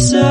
[0.00, 0.29] So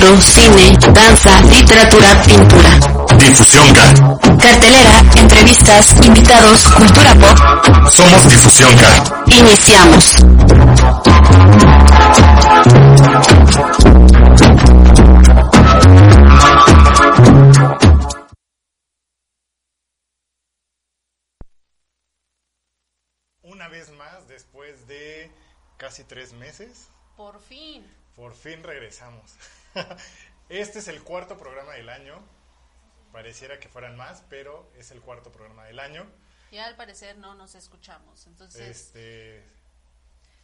[0.00, 2.70] cine, danza, literatura, pintura.
[3.18, 4.18] Difusión K.
[4.38, 7.38] Cartelera, entrevistas, invitados, cultura pop.
[7.90, 9.24] Somos Difusión K.
[9.26, 10.16] Iniciamos.
[23.42, 25.30] Una vez más, después de
[25.76, 26.88] casi tres meses
[27.20, 27.86] por fin.
[28.16, 29.34] por fin regresamos.
[30.48, 32.18] Este es el cuarto programa del año.
[33.12, 36.10] Pareciera que fueran más, pero es el cuarto programa del año.
[36.50, 38.26] Y al parecer no nos escuchamos.
[38.26, 39.44] Entonces, Este,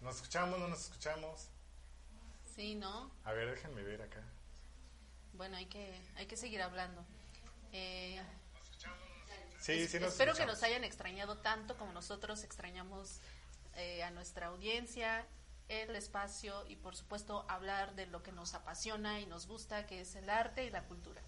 [0.02, 0.58] ¿Nos escuchamos?
[0.60, 1.48] ¿No nos escuchamos?
[2.54, 3.10] sí, ¿no?
[3.24, 4.22] A ver, déjenme ver acá.
[5.32, 7.02] Bueno, hay que, hay que seguir hablando.
[7.72, 8.22] Eh,
[9.60, 10.54] Sí, sí nos espero que escuchamos.
[10.56, 13.18] nos hayan extrañado tanto como nosotros extrañamos
[13.76, 15.26] eh, a nuestra audiencia,
[15.68, 20.00] el espacio y por supuesto hablar de lo que nos apasiona y nos gusta, que
[20.00, 21.20] es el arte y la cultura.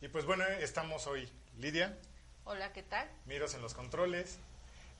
[0.00, 1.28] Y pues bueno, estamos hoy
[1.58, 1.96] Lidia,
[2.44, 3.08] Hola, ¿qué tal?
[3.26, 4.38] Miros en los controles,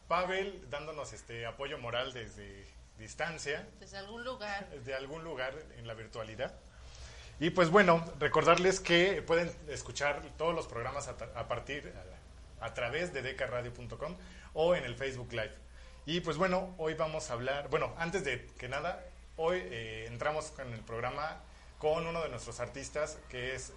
[0.09, 2.67] Pavel dándonos este apoyo moral desde
[2.99, 4.69] distancia, Desde algún lugar.
[4.85, 6.55] de algún lugar en la virtualidad.
[7.39, 11.93] Y pues bueno, recordarles que pueden escuchar todos los programas a, a partir
[12.61, 14.17] a, a través de decaradio.com
[14.55, 15.55] o en el Facebook Live.
[16.07, 19.05] Y pues bueno, hoy vamos a hablar, bueno, antes de que nada,
[19.37, 21.41] hoy eh, entramos en el programa
[21.79, 23.73] con uno de nuestros artistas que es...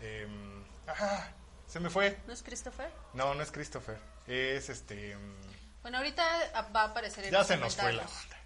[0.00, 1.28] em, ¡Ah!
[1.66, 2.16] Se me fue.
[2.26, 2.90] ¿No es Christopher?
[3.12, 3.98] No, no es Christopher.
[4.26, 5.12] Es este...
[5.12, 5.36] em,
[5.82, 8.36] Bueno, ahorita va a aparecer en ya se nos fue la onda.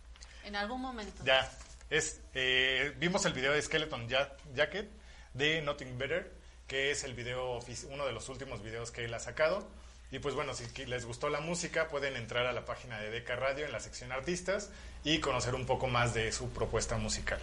[0.45, 1.23] En algún momento.
[1.25, 1.49] Ya,
[1.89, 4.91] es, eh, vimos el video de Skeleton Ja- Jacket
[5.35, 6.33] de Nothing Better,
[6.67, 7.61] que es el video,
[7.91, 9.71] uno de los últimos videos que él ha sacado.
[10.13, 13.35] Y pues bueno, si les gustó la música, pueden entrar a la página de Deca
[13.35, 14.69] Radio en la sección artistas
[15.05, 17.41] y conocer un poco más de su propuesta musical.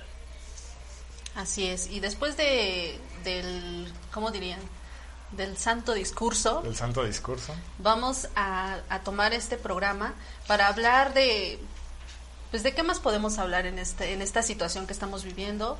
[1.35, 1.87] Así es.
[1.87, 4.59] Y después de, del, ¿cómo dirían?
[5.31, 7.55] Del santo discurso, El santo discurso.
[7.79, 10.13] vamos a, a tomar este programa
[10.47, 11.59] para hablar de,
[12.51, 15.77] pues de qué más podemos hablar en, este, en esta situación que estamos viviendo.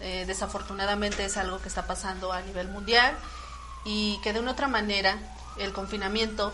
[0.00, 3.16] Eh, desafortunadamente es algo que está pasando a nivel mundial
[3.84, 5.18] y que de una otra manera
[5.58, 6.52] el confinamiento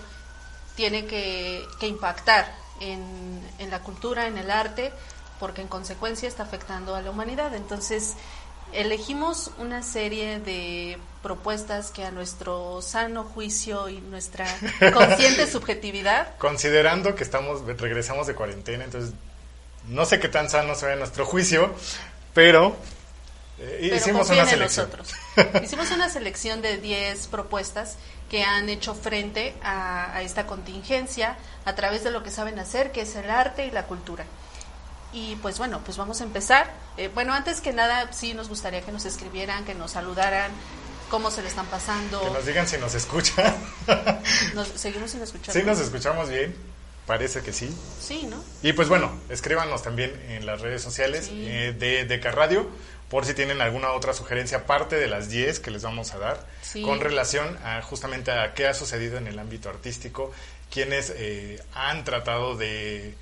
[0.74, 4.92] tiene que, que impactar en, en la cultura, en el arte,
[5.40, 7.54] porque en consecuencia está afectando a la humanidad.
[7.54, 8.14] Entonces,
[8.72, 14.46] elegimos una serie de propuestas que a nuestro sano juicio y nuestra
[14.92, 19.12] consciente subjetividad Considerando que estamos regresamos de cuarentena, entonces
[19.88, 21.72] no sé qué tan sano sea nuestro juicio,
[22.34, 22.76] pero,
[23.58, 24.90] eh, pero hicimos una selección.
[24.90, 25.14] nosotros.
[25.62, 27.96] Hicimos una selección de 10 propuestas
[28.30, 32.92] que han hecho frente a, a esta contingencia a través de lo que saben hacer,
[32.92, 34.24] que es el arte y la cultura.
[35.12, 36.70] Y pues bueno, pues vamos a empezar.
[36.96, 40.50] Eh, bueno, antes que nada, sí nos gustaría que nos escribieran, que nos saludaran,
[41.10, 42.20] cómo se le están pasando.
[42.20, 43.54] Que nos digan si nos escuchan.
[44.54, 45.54] Nos- seguimos sin escuchar.
[45.54, 46.54] Sí, nos escuchamos bien.
[47.06, 47.72] Parece que sí.
[48.00, 48.42] Sí, ¿no?
[48.64, 51.44] Y pues bueno, escríbanos también en las redes sociales Sí.
[51.46, 52.68] eh, de Deca Radio
[53.10, 56.46] por si tienen alguna otra sugerencia aparte de las 10 que les vamos a dar
[56.62, 56.82] Sí.
[56.82, 60.32] con relación a justamente a qué ha sucedido en el ámbito artístico,
[60.70, 63.14] quienes eh, han tratado de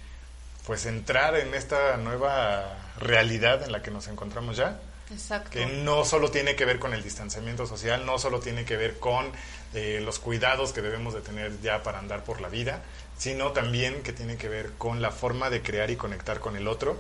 [0.67, 4.81] pues entrar en esta nueva realidad en la que nos encontramos ya
[5.13, 5.51] Exacto.
[5.51, 8.99] que no solo tiene que ver con el distanciamiento social, no solo tiene que ver
[8.99, 9.31] con
[9.75, 12.81] eh, los cuidados que debemos de tener ya para andar por la vida,
[13.19, 16.67] sino también que tiene que ver con la forma de crear y conectar con el
[16.67, 16.97] otro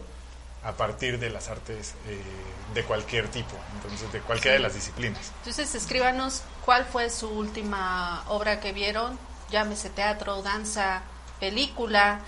[0.65, 2.21] a partir de las artes eh,
[2.73, 5.33] de cualquier tipo, entonces de cualquiera de las disciplinas.
[5.39, 9.19] Entonces escríbanos cuál fue su última obra que vieron,
[9.51, 11.03] llámese teatro, danza,
[11.39, 12.21] película,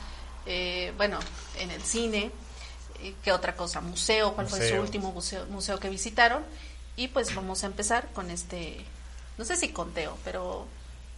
[0.45, 1.19] eh, bueno,
[1.59, 2.31] en el cine,
[3.03, 6.45] eh, qué otra cosa, museo, cuál fue su último museo, museo que visitaron.
[6.97, 8.85] Y pues vamos a empezar con este,
[9.37, 10.67] no sé si conteo, pero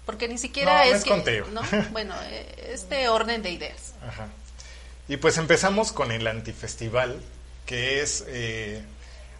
[0.06, 1.46] porque ni siquiera No, no es, es que, conteo.
[1.48, 1.60] ¿no?
[1.92, 3.94] Bueno, eh, este orden de ideas.
[4.06, 4.28] Ajá.
[5.08, 7.20] Y pues empezamos con el antifestival,
[7.66, 8.82] que es, eh,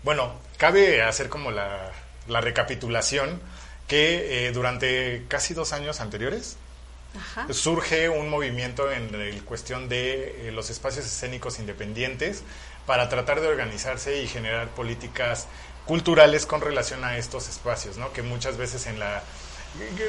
[0.03, 1.93] bueno, cabe hacer como la,
[2.27, 3.41] la recapitulación
[3.87, 6.57] que eh, durante casi dos años anteriores
[7.17, 7.47] Ajá.
[7.53, 12.43] surge un movimiento en el cuestión de eh, los espacios escénicos independientes
[12.87, 15.47] para tratar de organizarse y generar políticas
[15.87, 18.13] culturales con relación a estos espacios, ¿no?
[18.13, 19.23] Que muchas veces en la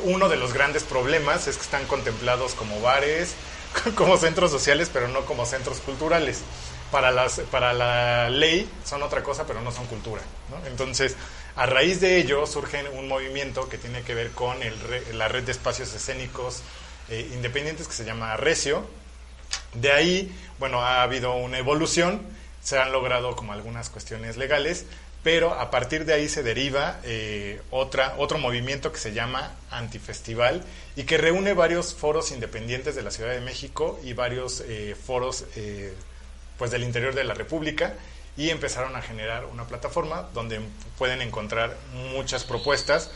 [0.03, 3.33] uno de los grandes problemas es que están contemplados como bares,
[3.95, 6.41] como centros sociales, pero no como centros culturales.
[6.91, 10.23] Para, las, para la ley son otra cosa, pero no son cultura.
[10.65, 11.15] Entonces,
[11.55, 15.27] a raíz de ello surge un movimiento que tiene que ver con el re- la
[15.27, 16.63] red de espacios escénicos
[17.09, 18.87] eh, independientes que se llama Recio.
[19.75, 22.21] De ahí, bueno, ha habido una evolución,
[22.63, 24.85] se han logrado como algunas cuestiones legales,
[25.23, 30.63] pero a partir de ahí se deriva eh, otra, otro movimiento que se llama Antifestival
[30.95, 35.45] y que reúne varios foros independientes de la Ciudad de México y varios eh, foros
[35.55, 35.93] eh,
[36.57, 37.95] pues del interior de la República
[38.37, 40.61] y empezaron a generar una plataforma donde
[40.97, 41.75] pueden encontrar
[42.13, 43.11] muchas propuestas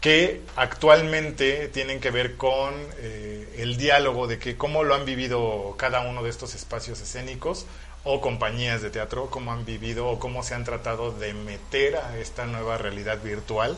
[0.00, 6.02] que actualmente tienen que ver con el diálogo de que cómo lo han vivido cada
[6.02, 7.66] uno de estos espacios escénicos
[8.08, 12.16] o compañías de teatro, cómo han vivido o cómo se han tratado de meter a
[12.16, 13.76] esta nueva realidad virtual.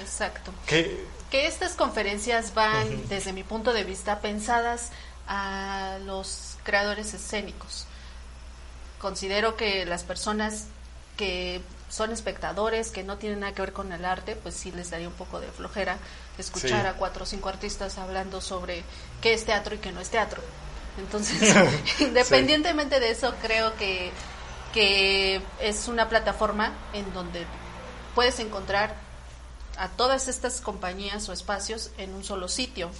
[0.00, 0.50] Exacto.
[0.66, 4.90] Que, Que estas conferencias van, desde mi punto de vista, pensadas
[5.28, 7.86] a los creadores escénicos.
[9.00, 10.66] Considero que las personas
[11.16, 14.90] que son espectadores, que no tienen nada que ver con el arte, pues sí les
[14.90, 15.98] daría un poco de flojera
[16.38, 16.86] escuchar Sí.
[16.86, 18.82] a cuatro o cinco artistas hablando sobre
[19.20, 20.42] qué es teatro y qué no es teatro.
[20.98, 21.54] Entonces,
[22.00, 24.10] independientemente de eso, creo que,
[24.72, 27.44] que es una plataforma en donde
[28.14, 28.94] puedes encontrar
[29.78, 32.90] a todas estas compañías o espacios en un solo sitio.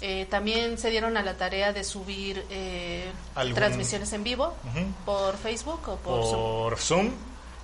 [0.00, 3.10] Eh, también se dieron a la tarea de subir eh,
[3.54, 4.54] transmisiones en vivo
[5.04, 6.32] por Facebook o por, Zoom.
[6.32, 7.10] por Zoom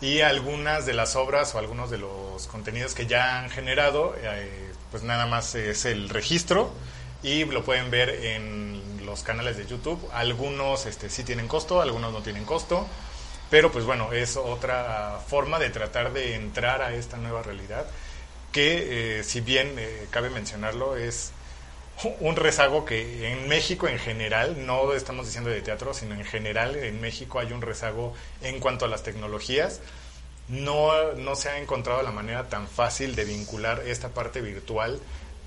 [0.01, 4.73] y algunas de las obras o algunos de los contenidos que ya han generado, eh,
[4.91, 6.73] pues nada más es el registro
[7.23, 8.80] y lo pueden ver en
[9.11, 10.01] los canales de YouTube.
[10.13, 12.87] Algunos este, sí tienen costo, algunos no tienen costo,
[13.51, 17.87] pero pues bueno, es otra forma de tratar de entrar a esta nueva realidad
[18.53, 21.33] que eh, si bien eh, cabe mencionarlo es
[22.21, 26.75] un rezago que en México en general, no estamos diciendo de teatro, sino en general
[26.77, 29.81] en México hay un rezago en cuanto a las tecnologías.
[30.49, 34.99] No, no se ha encontrado la manera tan fácil de vincular esta parte virtual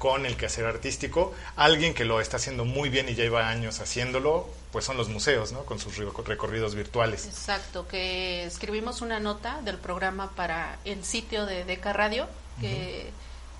[0.03, 1.33] con el quehacer artístico.
[1.55, 5.07] Alguien que lo está haciendo muy bien y ya lleva años haciéndolo, pues son los
[5.07, 5.63] museos, ¿no?
[5.63, 7.25] Con sus reco- recorridos virtuales.
[7.25, 12.27] Exacto, que escribimos una nota del programa para el sitio de Deca Radio,
[12.59, 13.11] que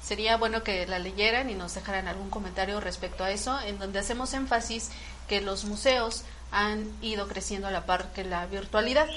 [0.04, 4.00] sería bueno que la leyeran y nos dejaran algún comentario respecto a eso, en donde
[4.00, 4.90] hacemos énfasis
[5.30, 9.08] que los museos han ido creciendo a la par que la virtualidad.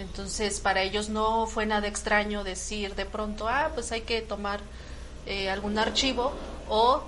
[0.00, 4.58] Entonces, para ellos no fue nada extraño decir de pronto, ah, pues hay que tomar
[5.26, 6.32] eh, algún archivo
[6.68, 7.02] o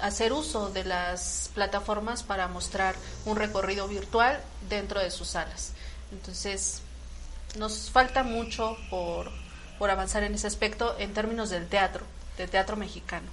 [0.00, 5.72] hacer uso de las plataformas para mostrar un recorrido virtual dentro de sus salas.
[6.12, 6.82] Entonces,
[7.58, 9.30] nos falta mucho por,
[9.78, 12.04] por avanzar en ese aspecto en términos del teatro,
[12.36, 13.26] del teatro mexicano.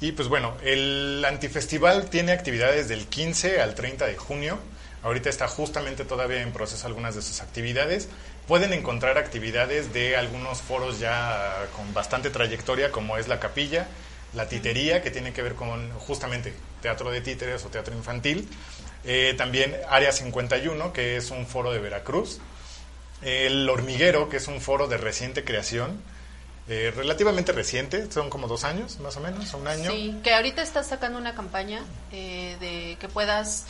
[0.00, 4.58] Y pues bueno, el antifestival tiene actividades del 15 al 30 de junio.
[5.02, 8.08] Ahorita está justamente todavía en proceso algunas de sus actividades.
[8.46, 13.88] Pueden encontrar actividades de algunos foros ya con bastante trayectoria, como es la capilla,
[14.34, 18.46] la titería, que tiene que ver con justamente teatro de títeres o teatro infantil.
[19.04, 22.40] Eh, también Área 51, que es un foro de Veracruz.
[23.22, 26.02] El Hormiguero, que es un foro de reciente creación,
[26.66, 29.90] eh, relativamente reciente, son como dos años, más o menos, un año.
[29.90, 33.66] Sí, que ahorita está sacando una campaña eh, de que puedas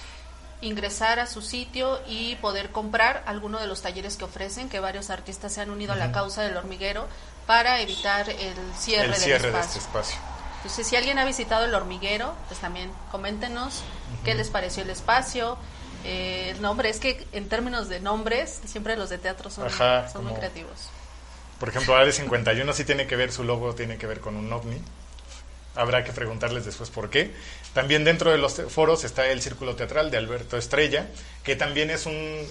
[0.65, 5.11] ingresar a su sitio y poder comprar alguno de los talleres que ofrecen, que varios
[5.11, 7.07] artistas se han unido a la causa del hormiguero
[7.47, 9.67] para evitar el cierre, el del cierre de espacio.
[9.67, 10.17] este espacio.
[10.57, 13.83] Entonces, si alguien ha visitado el hormiguero, pues también coméntenos
[14.25, 15.59] qué les pareció el espacio,
[16.05, 16.89] eh, el nombre.
[16.89, 20.89] Es que en términos de nombres, siempre los de teatro son, Ajá, son muy creativos.
[21.61, 24.51] Por ejemplo, Área 51 sí tiene que ver, su logo tiene que ver con un
[24.53, 24.81] ovni.
[25.75, 27.33] Habrá que preguntarles después por qué.
[27.73, 31.09] También dentro de los foros está el Círculo Teatral de Alberto Estrella,
[31.43, 32.47] que también es un...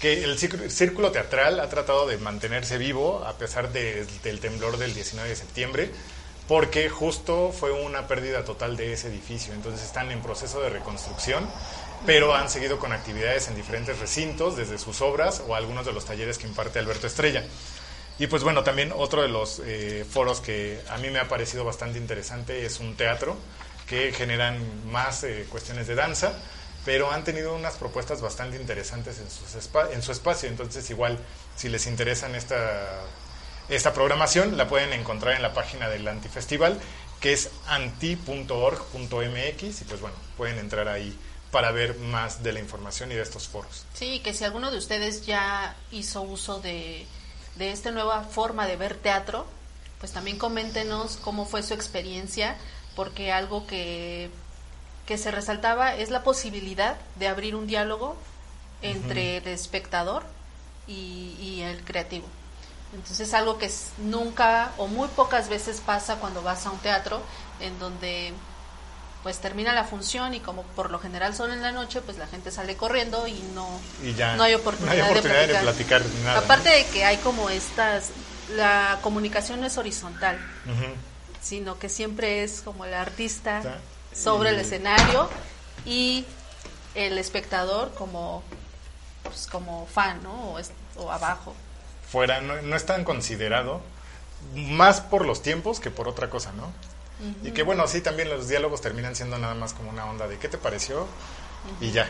[0.00, 4.76] que el círculo, círculo teatral ha tratado de mantenerse vivo a pesar de- del temblor
[4.76, 5.90] del 19 de septiembre,
[6.46, 9.54] porque justo fue una pérdida total de ese edificio.
[9.54, 11.46] Entonces están en proceso de reconstrucción,
[12.06, 16.04] pero han seguido con actividades en diferentes recintos, desde sus obras o algunos de los
[16.04, 17.44] talleres que imparte Alberto Estrella.
[18.18, 21.64] Y pues bueno, también otro de los eh, foros que a mí me ha parecido
[21.64, 23.36] bastante interesante es un teatro
[23.86, 26.32] que generan más eh, cuestiones de danza,
[26.84, 30.48] pero han tenido unas propuestas bastante interesantes en, sus espa- en su espacio.
[30.48, 31.18] Entonces igual,
[31.56, 33.02] si les interesan esta,
[33.68, 36.78] esta programación, la pueden encontrar en la página del Antifestival,
[37.20, 41.16] que es anti.org.mx y pues bueno, pueden entrar ahí
[41.50, 43.86] para ver más de la información y de estos foros.
[43.94, 47.06] Sí, que si alguno de ustedes ya hizo uso de,
[47.58, 49.46] de esta nueva forma de ver teatro,
[49.98, 52.56] pues también coméntenos cómo fue su experiencia,
[52.94, 54.30] porque algo que,
[55.06, 58.16] que se resaltaba es la posibilidad de abrir un diálogo
[58.80, 60.24] entre el espectador
[60.86, 62.26] y, y el creativo.
[62.94, 67.20] Entonces algo que nunca o muy pocas veces pasa cuando vas a un teatro
[67.60, 68.32] en donde
[69.22, 72.26] pues termina la función y como por lo general son en la noche, pues la
[72.26, 73.68] gente sale corriendo y no,
[74.02, 76.02] Y ya no hay oportunidad, no hay oportunidad de de platicar.
[76.02, 78.10] platicar nada, Aparte de que hay como estas,
[78.54, 80.38] la comunicación no es horizontal,
[81.42, 83.78] sino que siempre es como el artista Está.
[84.14, 85.28] sobre el escenario
[85.84, 86.24] y
[86.94, 88.42] el espectador como
[89.24, 90.52] pues, como fan, ¿no?
[90.52, 91.54] O, es- o abajo.
[92.10, 93.80] fuera no, no es tan considerado,
[94.54, 96.72] más por los tiempos que por otra cosa, ¿no?
[97.42, 100.38] Y que bueno, sí, también los diálogos terminan siendo nada más como una onda de
[100.38, 101.06] ¿qué te pareció?
[101.80, 102.08] y ya.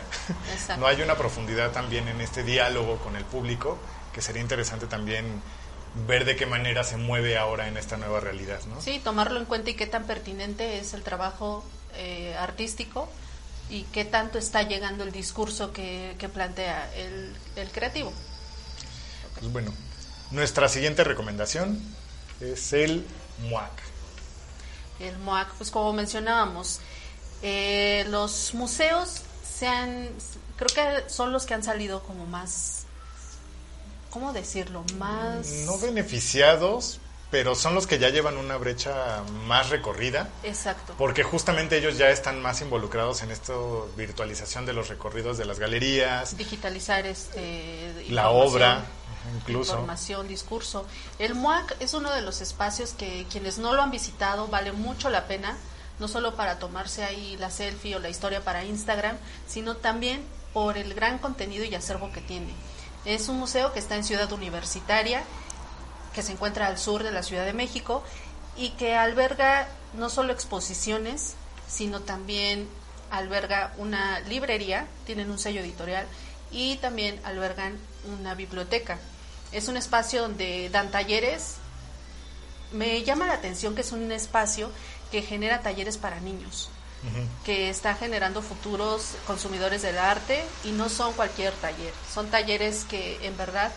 [0.77, 3.77] No hay una profundidad también en este diálogo con el público,
[4.13, 5.41] que sería interesante también
[6.07, 8.81] ver de qué manera se mueve ahora en esta nueva realidad, ¿no?
[8.81, 11.63] Sí, tomarlo en cuenta y qué tan pertinente es el trabajo
[11.95, 13.09] eh, artístico
[13.69, 18.13] y qué tanto está llegando el discurso que, que plantea el, el creativo.
[19.39, 19.73] Pues bueno,
[20.31, 21.81] nuestra siguiente recomendación
[22.39, 23.05] es el
[23.49, 23.88] MUAC.
[24.99, 26.79] El MOAC, pues como mencionábamos,
[27.41, 30.09] eh, los museos se han,
[30.57, 32.83] creo que son los que han salido como más,
[34.09, 34.83] ¿cómo decirlo?
[34.97, 35.47] Más...
[35.65, 36.99] No beneficiados,
[37.31, 40.29] pero son los que ya llevan una brecha más recorrida.
[40.43, 40.95] Exacto.
[40.97, 43.53] Porque justamente ellos ya están más involucrados en esta
[43.95, 48.83] virtualización de los recorridos de las galerías, Digitalizar este, la obra,
[49.35, 49.73] incluso.
[49.73, 50.85] Información, discurso.
[51.17, 55.09] El MOAC es uno de los espacios que quienes no lo han visitado vale mucho
[55.09, 55.57] la pena,
[55.99, 60.77] no solo para tomarse ahí la selfie o la historia para Instagram, sino también por
[60.77, 62.53] el gran contenido y acervo que tiene.
[63.05, 65.23] Es un museo que está en Ciudad Universitaria,
[66.13, 68.03] que se encuentra al sur de la Ciudad de México
[68.57, 71.35] y que alberga no solo exposiciones,
[71.67, 72.67] sino también
[73.11, 76.05] alberga una librería, tienen un sello editorial
[76.51, 77.77] y también albergan
[78.19, 78.97] una biblioteca.
[79.51, 81.55] Es un espacio donde dan talleres.
[82.71, 84.69] Me llama la atención que es un espacio
[85.11, 86.69] que genera talleres para niños,
[87.43, 93.25] que está generando futuros consumidores del arte y no son cualquier taller, son talleres que
[93.25, 93.71] en verdad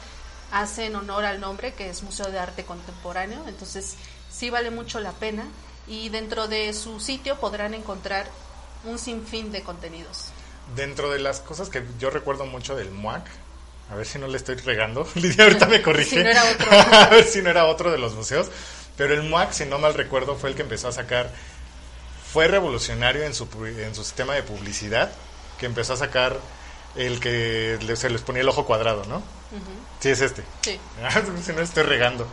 [0.51, 3.97] hacen honor al nombre que es Museo de Arte Contemporáneo, entonces
[4.31, 5.45] sí vale mucho la pena
[5.87, 8.27] y dentro de su sitio podrán encontrar
[8.85, 10.32] un sinfín de contenidos.
[10.77, 13.27] Dentro de las cosas que yo recuerdo mucho del MUAC,
[13.91, 16.71] a ver si no le estoy regando, Lidia ahorita me corrige, Si no era otro.
[16.73, 18.49] a ver si no era otro de los museos,
[18.97, 21.31] pero el MUAC, si no mal recuerdo, fue el que empezó a sacar,
[22.33, 25.13] fue revolucionario en su, en su sistema de publicidad,
[25.59, 26.39] que empezó a sacar
[26.97, 29.23] el que le- se les ponía el ojo cuadrado, ¿no?
[30.01, 30.43] Sí, es este.
[30.63, 30.79] Sí.
[31.45, 32.27] si no estoy regando.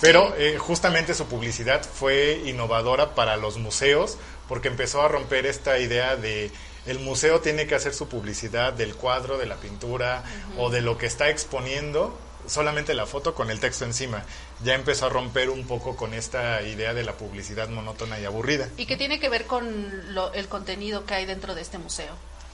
[0.00, 4.16] Pero eh, justamente su publicidad fue innovadora para los museos
[4.48, 6.50] porque empezó a romper esta idea de
[6.86, 10.24] el museo tiene que hacer su publicidad del cuadro, de la pintura
[10.58, 14.24] o de lo que está exponiendo, solamente la foto con el texto encima.
[14.64, 18.68] Ya empezó a romper un poco con esta idea de la publicidad monótona y aburrida.
[18.76, 22.12] Y que tiene que ver con lo- el contenido que hay dentro de este museo.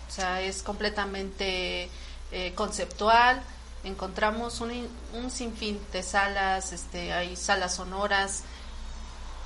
[0.09, 1.89] O sea, es completamente
[2.33, 3.43] eh, conceptual.
[3.85, 8.43] Encontramos un, un sinfín de salas, este, hay salas sonoras.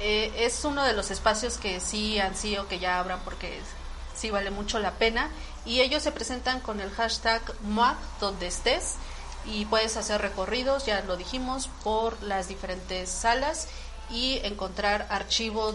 [0.00, 3.60] Eh, es uno de los espacios que sí han sido, que ya abran porque
[4.20, 5.30] sí vale mucho la pena.
[5.64, 8.94] Y ellos se presentan con el hashtag MOAC donde estés
[9.46, 13.68] y puedes hacer recorridos, ya lo dijimos, por las diferentes salas
[14.10, 15.74] y encontrar archivos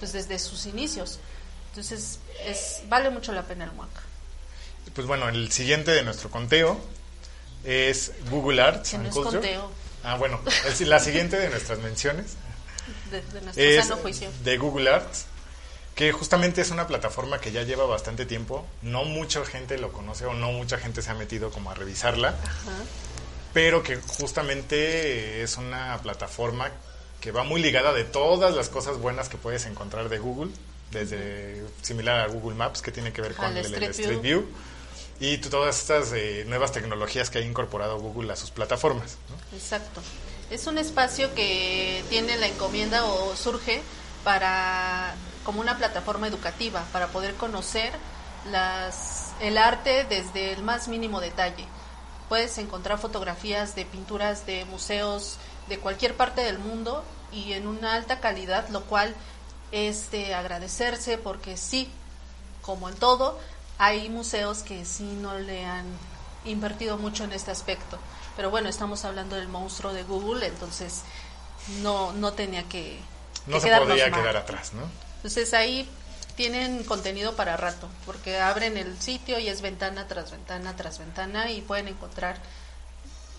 [0.00, 1.18] pues, desde sus inicios.
[1.70, 3.88] Entonces, es, vale mucho la pena el MOAC.
[4.94, 6.78] Pues bueno, el siguiente de nuestro conteo
[7.64, 9.70] es Google Arts Que no es conteo.
[10.02, 10.40] Ah, bueno,
[10.80, 12.34] el- la siguiente de nuestras menciones
[13.10, 14.30] De, de nuestro es sano juicio.
[14.44, 15.24] de Google Arts,
[15.94, 18.66] que justamente es una plataforma que ya lleva bastante tiempo.
[18.82, 22.30] No mucha gente lo conoce o no mucha gente se ha metido como a revisarla,
[22.30, 22.72] Ajá.
[23.52, 26.70] pero que justamente es una plataforma
[27.20, 30.50] que va muy ligada de todas las cosas buenas que puedes encontrar de Google,
[30.90, 34.40] desde similar a Google Maps, que tiene que ver con el, el Street Street View.
[34.40, 34.48] View,
[35.20, 39.16] y todas estas eh, nuevas tecnologías que ha incorporado Google a sus plataformas.
[39.30, 39.56] ¿no?
[39.56, 40.02] Exacto.
[40.50, 43.80] Es un espacio que tiene la encomienda o surge
[44.22, 47.92] para como una plataforma educativa para poder conocer
[48.50, 51.66] las el arte desde el más mínimo detalle.
[52.28, 55.36] Puedes encontrar fotografías de pinturas de museos
[55.68, 59.14] de cualquier parte del mundo y en una alta calidad, lo cual
[59.72, 61.90] es de agradecerse porque sí,
[62.62, 63.38] como en todo,
[63.78, 65.84] hay museos que sí no le han
[66.44, 67.98] invertido mucho en este aspecto.
[68.36, 71.02] Pero bueno, estamos hablando del monstruo de Google, entonces
[71.82, 73.00] no, no tenía que,
[73.46, 73.86] No que se mal.
[73.86, 74.82] quedar atrás, ¿no?
[75.24, 75.88] Entonces ahí
[76.36, 81.50] tienen contenido para rato, porque abren el sitio y es ventana tras ventana tras ventana
[81.50, 82.36] y pueden encontrar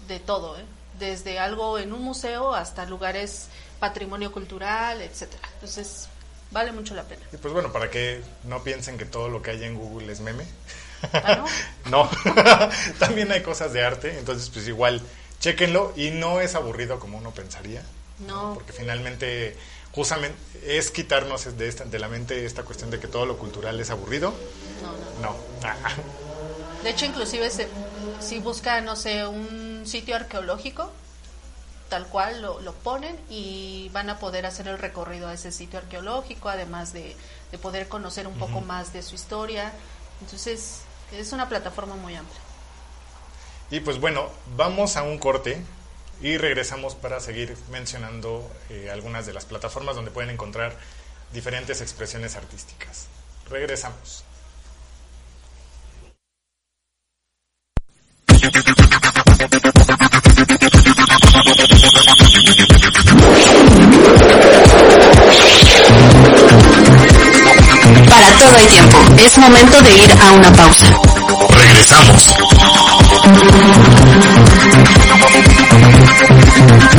[0.08, 0.66] de todo, ¿eh?
[0.98, 5.48] desde algo en un museo hasta lugares patrimonio cultural, etcétera.
[5.54, 6.08] Entonces
[6.50, 7.22] vale mucho la pena.
[7.32, 10.22] Y pues bueno, para que no piensen que todo lo que hay en Google es
[10.22, 10.48] meme.
[11.14, 11.46] ¿Ah, no?
[11.92, 12.10] no,
[12.98, 15.04] también hay cosas de arte, entonces pues igual,
[15.40, 17.84] chéquenlo y no es aburrido como uno pensaría.
[18.20, 18.56] No.
[18.56, 19.56] Porque finalmente,
[19.96, 23.80] justamente, es quitarnos de, esta, de la mente esta cuestión de que todo lo cultural
[23.80, 24.34] es aburrido.
[24.84, 25.30] No, no.
[25.32, 25.36] No.
[25.64, 25.94] Ah,
[26.84, 27.70] De hecho, inclusive se-
[28.20, 30.92] si buscan, no sé, un sitio arqueológico,
[31.90, 35.80] tal cual lo, lo ponen y van a poder hacer el recorrido a ese sitio
[35.80, 37.16] arqueológico, además de,
[37.52, 39.72] de poder conocer un poco más de su historia.
[40.22, 40.80] Entonces,
[41.12, 42.40] es una plataforma muy amplia.
[43.72, 45.62] Y pues bueno, vamos a un corte
[46.22, 50.76] y regresamos para seguir mencionando eh, algunas de las plataformas donde pueden encontrar
[51.34, 53.08] diferentes expresiones artísticas.
[53.50, 54.24] Regresamos.
[68.10, 70.86] Para todo el tiempo, es momento de ir a una pausa.
[71.50, 72.36] Regresamos.
[76.18, 76.95] Thank you.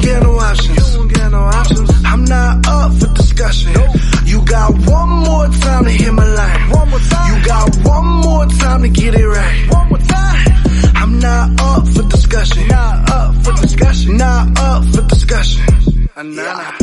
[0.00, 0.92] You don't get no options.
[0.92, 1.90] You don't get no options.
[2.04, 3.72] I'm not up for discussion.
[4.24, 6.70] You got one more time to hit my line.
[6.70, 7.38] One more time.
[7.38, 9.72] You got one more time to get it right.
[9.74, 10.46] One more time.
[10.96, 12.68] I'm not up for discussion.
[12.68, 14.16] Not up for discussion.
[14.16, 16.08] Not up for discussion.
[16.16, 16.79] Yeah.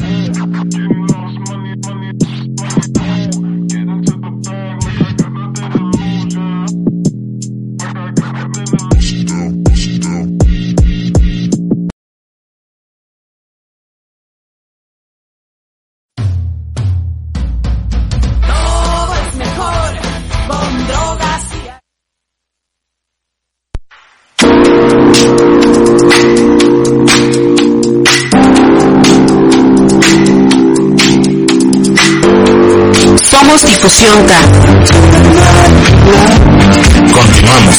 [37.13, 37.78] Continuamos.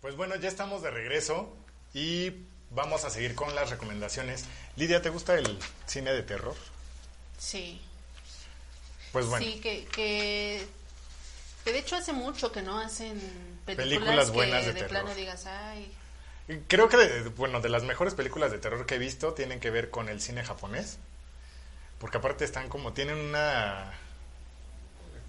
[0.00, 1.52] Pues bueno, ya estamos de regreso
[1.94, 2.30] y
[2.70, 4.44] vamos a seguir con las recomendaciones.
[4.76, 6.54] Lidia, ¿te gusta el cine de terror?
[7.38, 7.80] Sí.
[9.12, 10.64] Pues bueno, Sí, que, que,
[11.64, 13.18] que de hecho hace mucho que no hacen
[13.66, 14.90] películas, Películas que buenas de de, terror.
[15.02, 15.92] plano digas, ay,
[16.68, 16.96] creo que
[17.36, 20.20] bueno, de las mejores películas de terror que he visto tienen que ver con el
[20.20, 20.98] cine japonés.
[21.98, 23.92] Porque aparte están como, tienen una...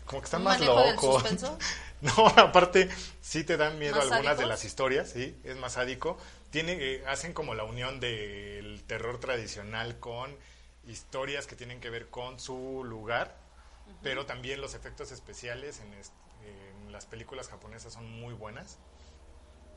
[0.06, 1.24] Como que están ¿Un más locos.
[2.02, 2.90] No, aparte
[3.22, 6.18] sí te dan miedo ¿Más algunas de las historias, sí, es más sádico.
[6.50, 10.36] Tiene, eh, hacen como la unión del terror tradicional con
[10.88, 13.38] historias que tienen que ver con su lugar,
[14.02, 18.80] pero también los efectos especiales en, en las películas japonesas son muy buenas.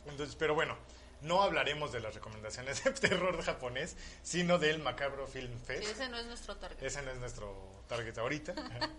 [0.07, 0.78] Entonces, pero bueno,
[1.24, 5.82] no hablaremos de las recomendaciones de terror japonés, sino del Macabro Film Fest.
[5.88, 6.82] Ese no es nuestro target.
[6.82, 8.54] Ese no es nuestro target ahorita.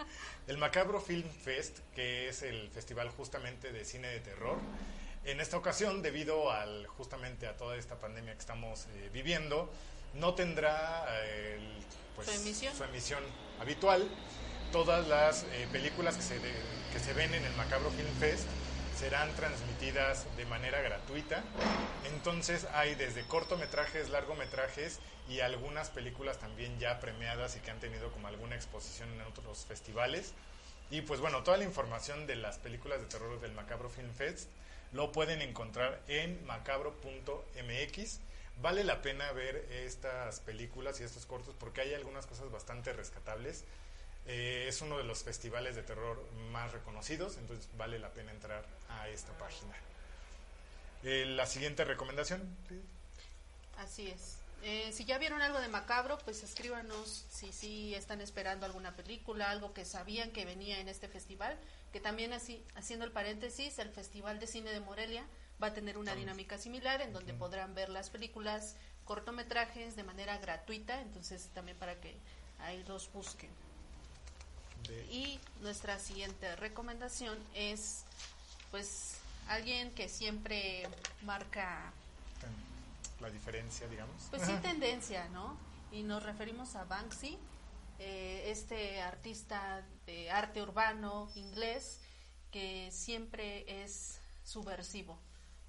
[0.48, 4.58] el Macabro Film Fest, que es el festival justamente de cine de terror.
[5.24, 9.72] En esta ocasión, debido al justamente a toda esta pandemia que estamos eh, viviendo,
[10.14, 11.84] no tendrá eh, el,
[12.16, 12.76] pues, Su emisión.
[12.76, 13.24] su emisión
[13.60, 14.08] habitual.
[14.72, 16.54] Todas las eh, películas que se, de-
[16.94, 18.46] que se ven en el Macabro Film Fest
[18.96, 21.44] serán transmitidas de manera gratuita.
[22.14, 28.12] Entonces hay desde cortometrajes, largometrajes y algunas películas también ya premiadas y que han tenido
[28.12, 30.34] como alguna exposición en otros festivales.
[30.92, 34.50] Y pues bueno, toda la información de las películas de terror del Macabro Film Fest
[34.94, 38.20] lo pueden encontrar en macabro.mx.
[38.62, 43.66] Vale la pena ver estas películas y estos cortos porque hay algunas cosas bastante rescatables.
[44.28, 48.66] Eh, es uno de los festivales de terror más reconocidos, entonces vale la pena entrar
[49.02, 49.74] a esta página.
[51.04, 52.42] Eh, la siguiente recomendación.
[52.70, 52.82] ¿sí?
[53.78, 54.38] Así es.
[54.64, 59.52] Eh, si ya vieron algo de Macabro, pues escríbanos si sí están esperando alguna película,
[59.52, 61.56] algo que sabían que venía en este festival,
[61.94, 65.24] que también así, haciendo el paréntesis, el Festival de Cine de Morelia
[65.62, 70.38] va a tener una dinámica similar en donde podrán ver las películas cortometrajes de manera
[70.40, 72.16] gratuita, entonces también para que
[72.60, 73.52] ahí los busquen.
[74.88, 78.05] De- Y nuestra siguiente recomendación es,
[78.72, 80.88] pues, alguien que siempre
[81.24, 81.92] marca
[83.22, 84.16] la diferencia, digamos.
[84.30, 85.58] Pues sí, tendencia, ¿no?
[85.92, 87.38] Y nos referimos a Banksy,
[88.00, 92.00] eh, este artista de arte urbano inglés
[92.52, 95.18] que siempre es subversivo.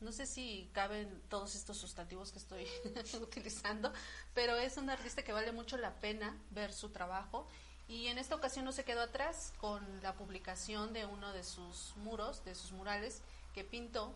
[0.00, 2.66] No sé si caben todos estos sustantivos que estoy
[3.22, 3.92] utilizando,
[4.34, 7.48] pero es un artista que vale mucho la pena ver su trabajo.
[7.88, 11.94] Y en esta ocasión no se quedó atrás con la publicación de uno de sus
[11.96, 13.22] muros, de sus murales
[13.54, 14.12] que pintó,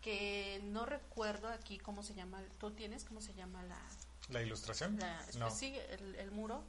[0.00, 3.78] que no recuerdo aquí cómo se llama, ¿tú tienes cómo se llama la,
[4.30, 4.98] ¿La ilustración?
[4.98, 5.46] la- no.
[5.48, 6.62] pues sí, el, el muro?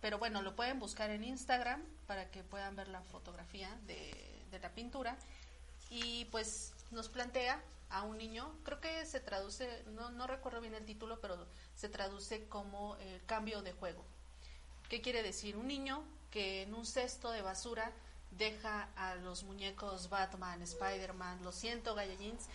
[0.00, 4.58] Pero bueno, lo pueden buscar en Instagram para que puedan ver la fotografía de, de
[4.58, 5.18] la pintura.
[5.90, 10.74] Y pues nos plantea a un niño, creo que se traduce, no, no recuerdo bien
[10.74, 14.02] el título, pero se traduce como el cambio de juego.
[14.90, 15.56] ¿Qué quiere decir?
[15.56, 17.92] Un niño que en un cesto de basura
[18.32, 22.48] deja a los muñecos Batman, Spider-Man, lo siento, Gallagins,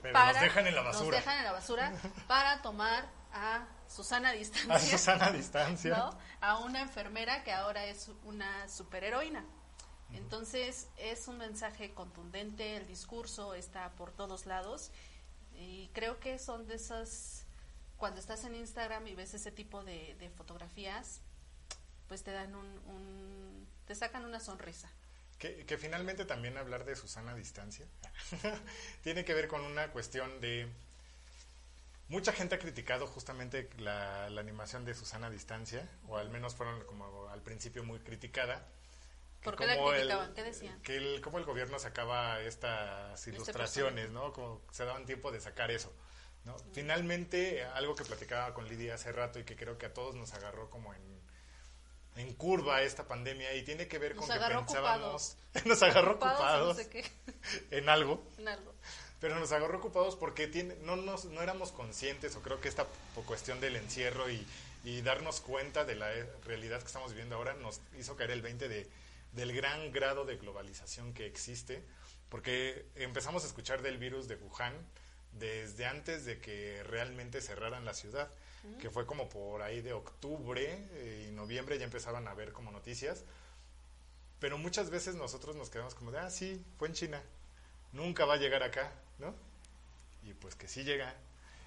[0.00, 1.16] Pero los dejan en la basura.
[1.16, 1.92] dejan en la basura
[2.28, 4.72] para tomar a Susana distancia.
[4.72, 5.96] A Susana distancia.
[5.96, 6.16] ¿no?
[6.40, 9.44] a una enfermera que ahora es una superheroína.
[10.12, 14.92] Entonces es un mensaje contundente, el discurso está por todos lados
[15.54, 17.46] y creo que son de esas,
[17.96, 21.20] cuando estás en Instagram y ves ese tipo de, de fotografías,
[22.10, 24.90] pues te dan un, un- te sacan una sonrisa.
[25.38, 27.86] Que, que finalmente también hablar de Susana a distancia
[29.04, 30.68] tiene que ver con una cuestión de...
[32.08, 36.56] Mucha gente ha criticado justamente la, la animación de Susana a distancia, o al menos
[36.56, 38.66] fueron como al principio muy criticada.
[39.44, 40.34] ¿Por qué la criticaban?
[40.34, 40.82] ¿Qué decían?
[40.82, 44.32] Que el, como el gobierno sacaba estas Este ilustraciones, ¿no?
[44.32, 45.92] Como se daban tiempo de sacar eso.
[46.44, 46.56] ¿no?
[46.72, 50.34] Finalmente, algo que platicaba con Lidia hace rato y que creo que a todos nos
[50.34, 51.19] agarró como en,
[52.16, 56.38] en curva esta pandemia y tiene que ver Nos con que pensábamos, nos agarró Ocupados
[56.40, 57.04] en ocupados no sé qué,
[57.76, 58.74] en algo, en algo.
[59.20, 62.86] pero nos agarró ocupados porque tiene, no, nos, no éramos conscientes, o creo que esta
[63.26, 64.46] cuestión del encierro y,
[64.84, 68.42] y darnos cuenta de la eh, realidad que estamos viviendo ahora nos hizo caer el
[68.42, 68.90] 20 de,
[69.32, 71.84] del gran grado de globalización que existe,
[72.28, 74.74] porque empezamos a escuchar del virus de Wuhan
[75.32, 78.30] desde antes de que realmente cerraran la ciudad,
[78.78, 82.70] que fue como por ahí de octubre eh, y noviembre ya empezaban a ver como
[82.70, 83.24] noticias,
[84.38, 87.22] pero muchas veces nosotros nos quedamos como de, ah, sí, fue en China,
[87.92, 89.34] nunca va a llegar acá, ¿no?
[90.22, 91.14] Y pues que sí llega.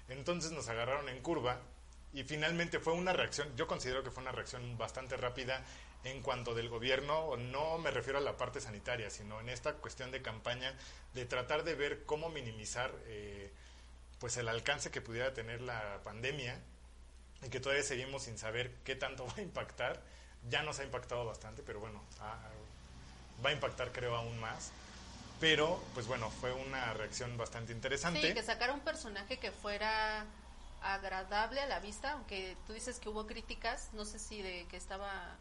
[0.08, 1.60] Entonces nos agarraron en curva
[2.12, 5.64] y finalmente fue una reacción, yo considero que fue una reacción bastante rápida
[6.04, 10.10] en cuanto del gobierno, no me refiero a la parte sanitaria, sino en esta cuestión
[10.10, 10.76] de campaña
[11.14, 13.50] de tratar de ver cómo minimizar eh,
[14.18, 16.60] pues el alcance que pudiera tener la pandemia
[17.44, 20.00] y que todavía seguimos sin saber qué tanto va a impactar.
[20.50, 22.02] Ya nos ha impactado bastante, pero bueno,
[23.44, 24.70] va a impactar creo aún más.
[25.40, 28.20] Pero, pues bueno, fue una reacción bastante interesante.
[28.28, 30.24] Sí, que sacara un personaje que fuera
[30.82, 34.76] agradable a la vista, aunque tú dices que hubo críticas, no sé si de que
[34.76, 35.36] estaba...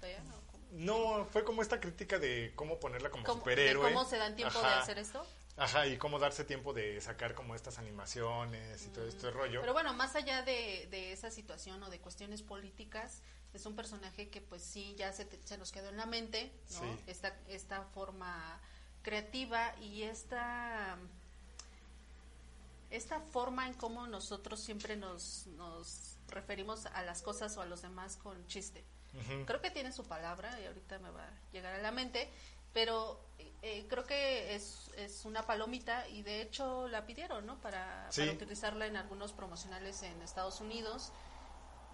[0.00, 0.34] ¿Todavía no?
[0.52, 3.92] ¿Cómo- No, fue como esta crítica de cómo ponerla como cómo- de superhéroe.
[3.92, 5.26] ¿Cómo se dan tiempo de hacer esto?
[5.58, 9.60] Ajá, y cómo darse tiempo de sacar como estas animaciones y todo este rollo.
[9.62, 13.22] Pero bueno, más allá de, de esa situación o de cuestiones políticas,
[13.54, 16.52] es un personaje que pues sí, ya se, te- se nos quedó en la mente,
[16.72, 16.80] ¿no?
[16.80, 17.02] Sí.
[17.06, 18.60] Esta, esta forma
[19.02, 20.98] creativa y esta,
[22.90, 27.82] esta forma en cómo nosotros siempre nos, nos referimos a las cosas o a los
[27.82, 28.84] demás con chiste.
[29.46, 32.28] Creo que tiene su palabra y ahorita me va a llegar a la mente,
[32.74, 33.18] pero
[33.66, 37.60] eh, creo que es, es una palomita y de hecho la pidieron, ¿no?
[37.60, 38.22] Para, Sí.
[38.22, 41.12] para utilizarla en algunos promocionales en Estados Unidos.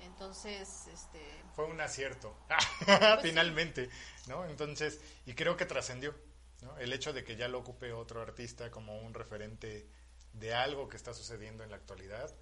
[0.00, 2.36] Entonces, este, Fue un acierto,
[2.86, 3.88] Pues finalmente,
[4.26, 4.44] ¿no?
[4.46, 6.14] Entonces, y creo que trascendió,
[6.62, 6.76] ¿no?
[6.78, 9.86] El hecho de que ya lo ocupe otro artista como un referente
[10.32, 12.34] de algo que está sucediendo en la actualidad,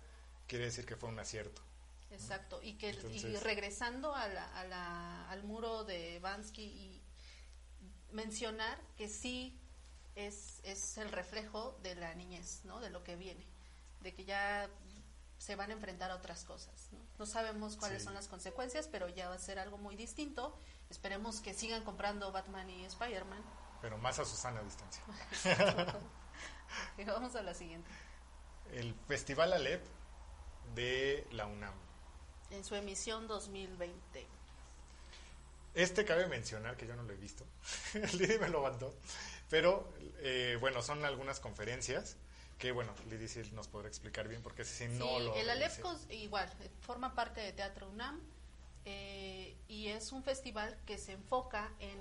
[0.47, 1.63] quiere decir que fue un acierto.
[2.13, 2.61] exacto.
[2.63, 7.00] Y que y regresando a la, a la- al muro de Bansky y
[8.13, 9.59] mencionar que sí
[10.17, 12.81] es, es el reflejo de la niñez, ¿no?
[12.81, 13.47] De lo que viene,
[14.01, 14.69] de que ya
[15.39, 16.89] se van a enfrentar a otras cosas.
[16.93, 18.05] No, No sabemos cuáles Sí.
[18.05, 20.59] son las consecuencias, pero ya va a ser algo muy distinto.
[20.91, 23.43] Esperemos que sigan comprando Batman y Spider-Man.
[23.81, 25.03] Pero más a Susana distancia.
[26.99, 27.91] Y vamos a la siguiente.
[28.73, 29.85] El Festival Alep
[30.75, 31.75] de la UNAM.
[32.51, 34.27] En su emisión 2020.
[35.75, 37.45] Este cabe mencionar que yo no lo he visto.
[38.19, 38.95] Lidi me lo mandó.
[39.49, 42.17] Pero eh, bueno, son algunas conferencias
[42.59, 45.51] que bueno, Lidi sí nos podrá explicar bien porque si no lo el hice.
[45.51, 46.53] Alepco igual,
[46.83, 48.21] forma parte de Teatro UNAM
[48.85, 51.99] eh, y es un festival que se enfoca en,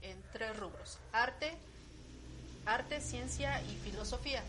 [0.00, 1.52] en tres rubros, arte,
[2.64, 4.42] arte, ciencia y filosofía.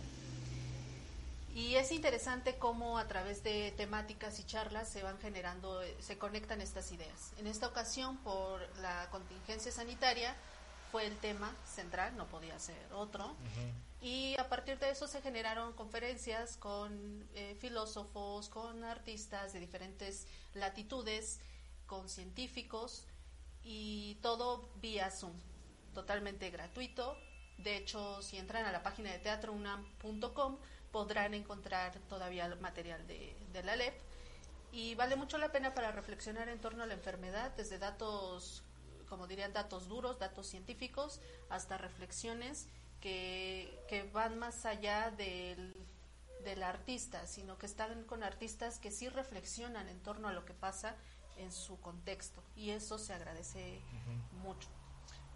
[1.53, 6.17] Y es interesante cómo a través de temáticas y charlas se van generando, eh, se
[6.17, 7.33] conectan estas ideas.
[7.37, 10.35] En esta ocasión, por la contingencia sanitaria,
[10.91, 13.35] fue el tema central, no podía ser otro.
[14.01, 20.27] Y a partir de eso se generaron conferencias con eh, filósofos, con artistas de diferentes
[20.53, 21.39] latitudes,
[21.85, 23.05] con científicos
[23.63, 25.33] y todo vía Zoom,
[25.93, 27.17] totalmente gratuito.
[27.57, 30.57] De hecho, si entran a la página de teatrounam.com
[30.91, 33.93] podrán encontrar todavía material de, de la LEP
[34.71, 38.63] y vale mucho la pena para reflexionar en torno a la enfermedad, desde datos,
[39.10, 42.67] como dirían, datos duros, datos científicos, hasta reflexiones
[43.01, 45.75] que, que van más allá del,
[46.45, 50.54] del artista, sino que están con artistas que sí reflexionan en torno a lo que
[50.54, 50.95] pasa
[51.36, 52.41] en su contexto.
[52.56, 53.82] Y eso se agradece
[54.41, 54.69] mucho.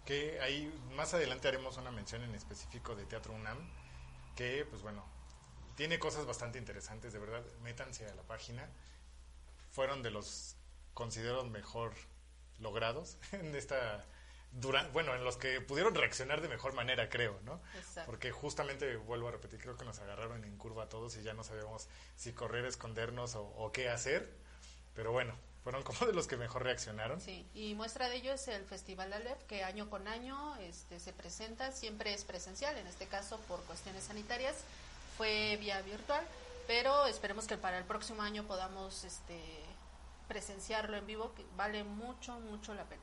[0.06, 3.58] que ahí más adelante haremos una mención en específico de Teatro UNAM,
[4.34, 5.04] que pues bueno,
[5.76, 8.68] tiene cosas bastante interesantes, de verdad, métanse a la página.
[9.72, 10.56] Fueron de los
[10.94, 11.92] considero mejor
[12.58, 14.04] logrados en esta
[14.52, 17.60] dura- bueno, en los que pudieron reaccionar de mejor manera, creo, ¿no?
[17.76, 18.02] Exacto.
[18.10, 21.34] Porque justamente vuelvo a repetir, creo que nos agarraron en curva a todos y ya
[21.34, 24.32] no sabíamos si correr, escondernos o, o qué hacer.
[24.94, 27.20] Pero bueno, fueron como de los que mejor reaccionaron.
[27.20, 31.12] Sí, y muestra de ello es el Festival Alep, que año con año este, se
[31.12, 34.54] presenta, siempre es presencial, en este caso por cuestiones sanitarias,
[35.16, 36.26] fue vía virtual,
[36.66, 39.40] pero esperemos que para el próximo año podamos este,
[40.28, 43.02] presenciarlo en vivo, que vale mucho, mucho la pena.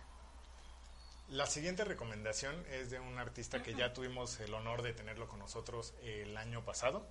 [1.29, 5.39] La siguiente recomendación es de un artista que ya tuvimos el honor de tenerlo con
[5.39, 7.07] nosotros el año pasado.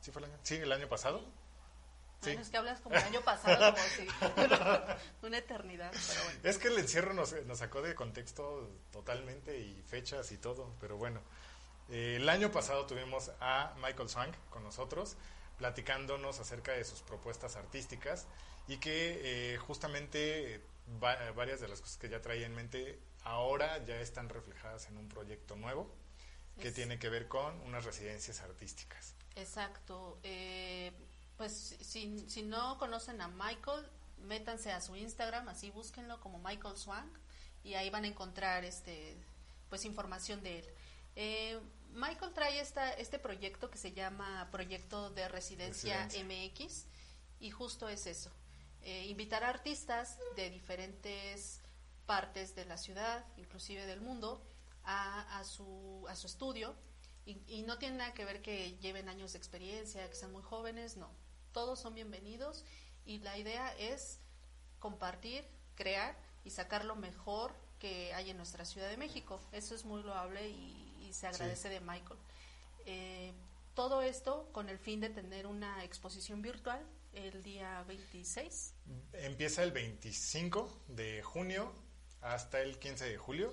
[0.00, 0.38] ¿Sí fue el año?
[0.42, 1.20] Sí, el año pasado.
[2.20, 2.30] Sí.
[2.30, 4.06] Bueno, es que hablas como el año pasado, como si
[5.26, 6.40] una eternidad, pero bueno.
[6.44, 10.96] Es que el encierro nos, nos sacó de contexto totalmente y fechas y todo, pero
[10.96, 11.20] bueno.
[11.90, 15.16] Eh, el año pasado tuvimos a Michael Swank con nosotros,
[15.58, 18.26] platicándonos acerca de sus propuestas artísticas
[18.68, 20.60] y que eh, justamente eh,
[21.02, 24.96] va- varias de las cosas que ya traía en mente ahora ya están reflejadas en
[24.98, 25.90] un proyecto nuevo
[26.60, 29.14] que Es- tiene que ver con unas residencias artísticas.
[29.36, 30.18] Exacto.
[30.22, 30.92] Eh,
[31.36, 33.86] pues si, si no conocen a Michael,
[34.22, 37.12] métanse a su Instagram, así búsquenlo como Michael Swank
[37.62, 39.16] y ahí van a encontrar este
[39.68, 40.68] pues información de él.
[41.16, 41.60] Eh,
[41.96, 46.64] Michael trae esta, este proyecto que se llama Proyecto de Residencia, Residencia.
[46.66, 46.84] MX
[47.40, 48.30] y justo es eso,
[48.82, 51.62] eh, invitar a artistas de diferentes
[52.04, 54.42] partes de la ciudad, inclusive del mundo,
[54.84, 56.74] a, a, su, a su estudio
[57.24, 60.42] y, y no tiene nada que ver que lleven años de experiencia, que sean muy
[60.42, 61.10] jóvenes, no,
[61.52, 62.66] todos son bienvenidos
[63.06, 64.20] y la idea es
[64.80, 69.40] compartir, crear y sacar lo mejor que hay en nuestra Ciudad de México.
[69.52, 70.75] Eso es muy loable y, y
[71.16, 72.18] se agradece de Michael.
[72.84, 73.32] Eh,
[73.74, 78.74] todo esto con el fin de tener una exposición virtual el día 26.
[79.14, 81.72] Empieza el 25 de junio
[82.20, 83.52] hasta el 15 de julio.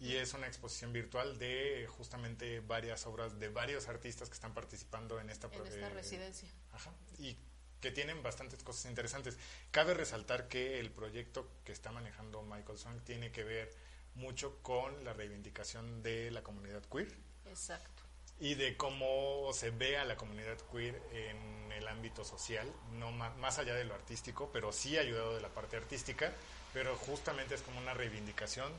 [0.00, 5.18] y es una exposición virtual de justamente varias obras de varios artistas que están participando
[5.18, 6.48] en esta, En esta eh, residencia.
[6.72, 7.38] Ajá, y
[7.80, 9.38] que tienen bastantes cosas interesantes.
[9.70, 13.74] Cabe resaltar que el proyecto que está manejando Michael Song tiene que ver
[14.18, 17.08] mucho con la reivindicación de la comunidad queer
[17.48, 18.02] Exacto.
[18.40, 23.30] y de cómo se ve a la comunidad queer en el ámbito social, no ma-
[23.36, 26.32] más allá de lo artístico, pero sí ayudado de la parte artística,
[26.74, 28.72] pero justamente es como una reivindicación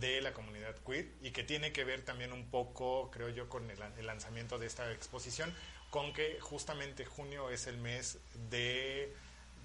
[0.00, 3.70] de la comunidad queer y que tiene que ver también un poco, creo yo, con
[3.70, 5.54] el, el lanzamiento de esta exposición,
[5.90, 8.18] con que justamente junio es el mes
[8.50, 9.14] de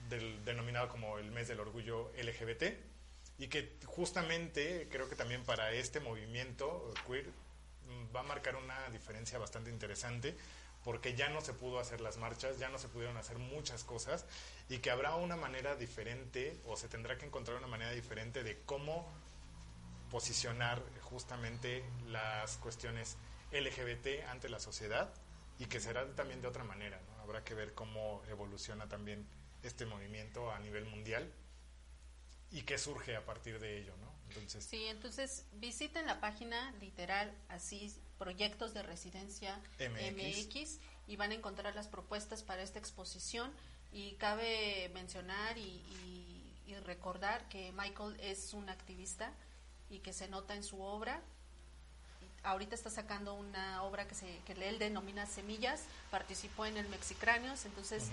[0.09, 2.63] del denominado como el mes del orgullo LGBT
[3.39, 8.89] y que justamente creo que también para este movimiento queer mm, va a marcar una
[8.89, 10.35] diferencia bastante interesante
[10.83, 14.25] porque ya no se pudo hacer las marchas, ya no se pudieron hacer muchas cosas
[14.69, 18.61] y que habrá una manera diferente o se tendrá que encontrar una manera diferente de
[18.65, 19.07] cómo
[20.11, 23.17] posicionar justamente las cuestiones
[23.51, 25.13] LGBT ante la sociedad
[25.59, 26.99] y que será también de otra manera.
[27.21, 29.27] Habrá que ver cómo evoluciona también
[29.63, 31.31] este movimiento a nivel mundial
[32.52, 33.93] y qué surge a partir de ello.
[33.97, 34.10] ¿no?
[34.30, 40.47] Entonces, Sí, entonces visiten la página literal, así, proyectos de residencia MX.
[40.47, 40.80] MX.
[41.08, 43.52] y van a encontrar las propuestas para esta exposición.
[43.91, 46.36] Y cabe mencionar y, y-
[46.68, 49.34] y recordar que Michael es un activista
[49.89, 51.20] y que se nota en su obra.
[52.43, 55.82] Ahorita está sacando una obra que, se, que él denomina Semillas,
[56.12, 58.04] participó en el Mexicráneos, entonces.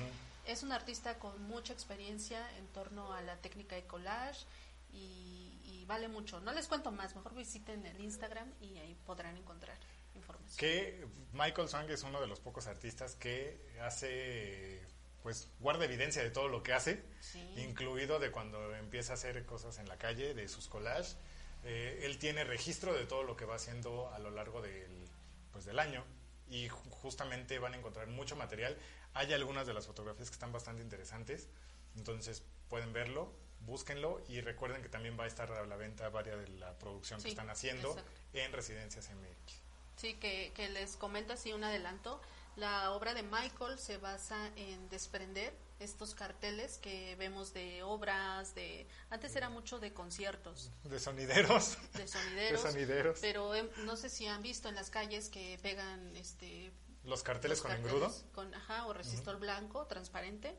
[0.47, 4.47] Es un artista con mucha experiencia en torno a la técnica de collage
[4.93, 6.41] y, y vale mucho.
[6.41, 9.77] No les cuento más, mejor visiten el Instagram y ahí podrán encontrar
[10.15, 10.57] información.
[10.57, 14.81] que Michael Sang es uno de los pocos artistas que hace,
[15.23, 17.41] pues guarda evidencia de todo lo que hace, Sí.
[17.59, 21.17] incluido de cuando empieza a hacer cosas en la calle, de sus collages.
[21.65, 25.07] Eh, él tiene registro de todo lo que va haciendo a lo largo del,
[25.53, 26.05] pues, del año
[26.49, 28.79] y ju- justamente van a encontrar mucho material.
[29.17, 31.49] Hay algunas de las fotografías que están bastante interesantes,
[31.97, 36.39] entonces pueden verlo, búsquenlo y recuerden que también va a estar a la venta varias
[36.39, 38.11] de la producción Sí, que están haciendo exacto.
[38.35, 39.55] en Residencias MX.
[39.97, 42.21] Sí, que, que les comento así un adelanto.
[42.57, 48.87] La obra de Michael se basa en desprender estos carteles que vemos de obras, de
[49.11, 51.77] antes era mucho de conciertos, De sonideros.
[51.93, 53.19] de sonideros, De sonideros.
[53.21, 56.73] pero em, no sé si han visto en las calles que pegan este
[57.07, 58.33] Los carteles los con carteles engrudo.
[58.35, 60.55] con ajá o resistor blanco transparente.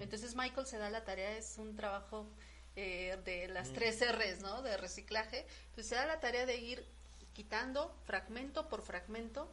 [0.00, 2.26] Entonces Michael se da la tarea es un trabajo
[2.76, 4.62] eh, de las tres R's, ¿no?
[4.62, 5.46] De reciclaje.
[5.70, 6.84] Entonces se da la tarea de ir
[7.32, 9.48] quitando fragmento por fragmento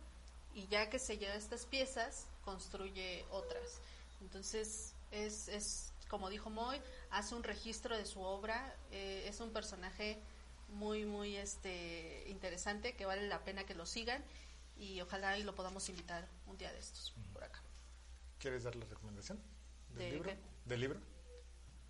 [0.54, 3.80] y ya que se lleva estas piezas construye otras.
[4.22, 6.80] Entonces es, es como dijo Moy,
[7.10, 8.76] hace un registro de su obra.
[8.92, 10.20] eh, es un personaje
[10.70, 14.24] muy muy este interesante que vale la pena que lo sigan
[14.78, 17.62] y ojalá y lo podamos invitar un día de estos por acá.
[18.40, 19.40] ¿Quieres dar la recomendación?
[19.90, 20.30] ¿Del ¿De libro?
[20.30, 20.38] qué?
[20.66, 21.00] ¿Del libro?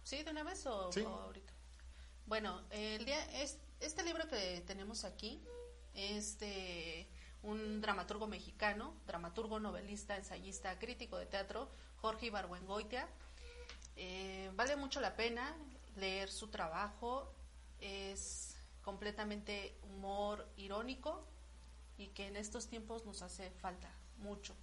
[0.04, 1.02] ¿Sí, de una vez o, Sí.
[1.02, 1.54] o ahorita?
[2.26, 5.42] Bueno, el día es, este libro que tenemos aquí
[5.94, 7.08] es de
[7.44, 11.70] un dramaturgo mexicano, dramaturgo, novelista, ensayista, crítico de teatro,
[12.02, 13.08] Jorge Ibargüengoitia.
[13.96, 15.56] Eh, vale mucho la pena
[15.98, 17.34] leer su trabajo,
[17.80, 21.28] es completamente humor irónico
[22.02, 24.56] y que en estos tiempos nos hace falta mucho.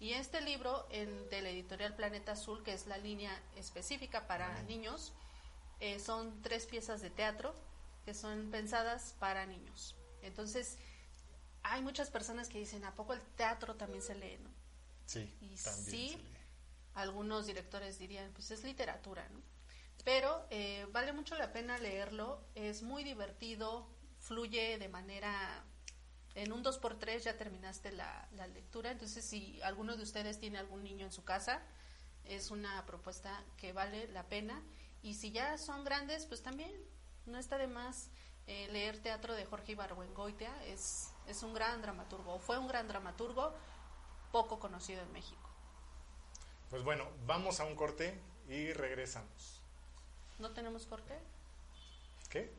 [0.00, 4.62] Y este libro el de la editorial Planeta Azul, que es la línea específica para
[4.64, 5.12] niños,
[5.80, 7.54] eh, son tres piezas de teatro
[8.04, 9.96] que son pensadas para niños.
[10.22, 10.78] Entonces,
[11.62, 14.38] hay muchas personas que dicen, ¿a poco el teatro también se lee?
[14.42, 14.50] ¿no?
[15.06, 16.36] Sí, Y también sí, se lee.
[16.94, 19.40] algunos directores dirían, pues es literatura, ¿no?
[20.04, 23.88] Pero eh, vale mucho la pena leerlo, es muy divertido,
[24.18, 25.64] fluye de manera...
[26.34, 30.82] En un 2x3 ya terminaste la, la lectura, entonces si alguno de ustedes tiene algún
[30.82, 31.62] niño en su casa,
[32.24, 34.62] es una propuesta que vale la pena.
[35.02, 36.72] Y si ya son grandes, pues también
[37.26, 38.10] no está de más
[38.46, 42.88] eh, leer teatro de Jorge Ibargüengoitia, es, es un gran dramaturgo, o fue un gran
[42.88, 43.54] dramaturgo
[44.32, 45.48] poco conocido en México.
[46.70, 49.60] Pues bueno, vamos a un corte y regresamos.
[50.38, 51.18] ¿No tenemos corte?
[52.28, 52.52] ¿Qué?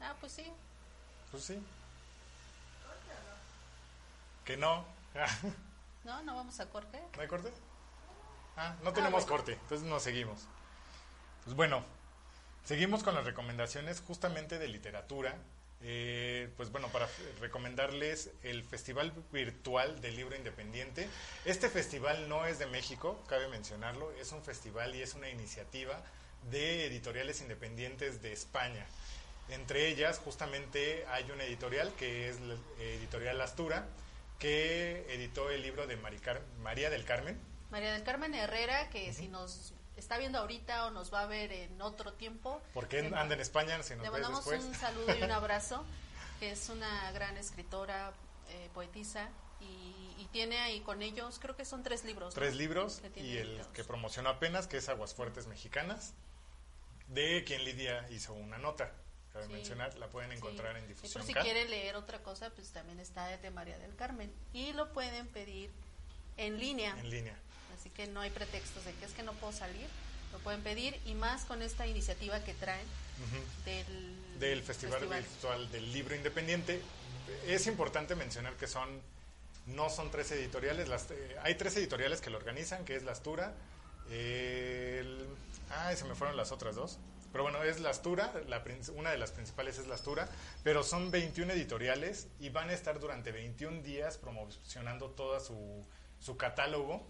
[0.00, 0.46] Ah, pues sí.
[1.30, 1.62] Pues sí.
[4.44, 4.84] Que no.
[6.02, 6.98] No, no vamos a corte.
[7.14, 7.52] ¿No hay corte?
[8.56, 9.36] Ah, no tenemos bueno.
[9.36, 10.46] corte, entonces nos seguimos.
[11.44, 11.84] Pues bueno,
[12.64, 15.36] seguimos con las recomendaciones justamente de literatura.
[15.82, 17.08] Eh, pues bueno, para
[17.40, 21.08] recomendarles el Festival Virtual del Libro Independiente.
[21.44, 26.02] Este festival no es de México, cabe mencionarlo, es un festival y es una iniciativa
[26.50, 28.86] de editoriales independientes de España.
[29.50, 33.86] Entre ellas, justamente, hay una editorial que es la Editorial Astura,
[34.38, 37.38] que editó el libro de Maricar- María del Carmen.
[37.70, 41.52] María del Carmen Herrera, que si nos está viendo ahorita o nos va a ver
[41.52, 42.60] en otro tiempo.
[42.72, 43.82] porque anda en España?
[43.82, 45.84] Si nos Le mandamos un saludo y un abrazo,
[46.38, 48.12] que es una gran escritora,
[48.48, 49.28] eh, poetisa,
[49.60, 52.34] y, y tiene ahí con ellos, creo que son tres libros.
[52.34, 52.40] ¿no?
[52.40, 53.72] Tres libros y el editados.
[53.72, 56.14] que promocionó apenas, que es Aguas Fuertes Mexicanas,
[57.08, 58.90] de quien Lidia hizo una nota.
[59.32, 59.52] Cabe Sí.
[59.52, 60.82] mencionar, la pueden encontrar Sí.
[60.82, 61.24] en difusión.
[61.26, 64.32] si quieren leer otra cosa, pues también está de María del Carmen.
[64.52, 65.70] Y lo pueden pedir
[66.36, 66.96] en línea.
[66.98, 67.36] en línea.
[67.78, 69.86] Así que no hay pretextos de que es que no puedo salir.
[70.32, 72.86] Lo pueden pedir y más con esta iniciativa que traen
[73.64, 76.80] del, del Festival, Virtual del Libro Independiente.
[77.46, 79.00] Es importante mencionar que son
[79.66, 83.12] no son tres editoriales, las, eh, hay tres editoriales que lo organizan, que es La
[83.12, 83.54] Astura,
[84.10, 85.26] el,
[85.70, 86.98] ay, se me fueron las otras dos.
[87.32, 88.32] Pero bueno, es La Astura,
[88.94, 90.28] una de las principales es La Astura,
[90.64, 95.84] pero son 21 editoriales y van a estar durante 21 días promocionando todo su,
[96.18, 97.06] su catálogo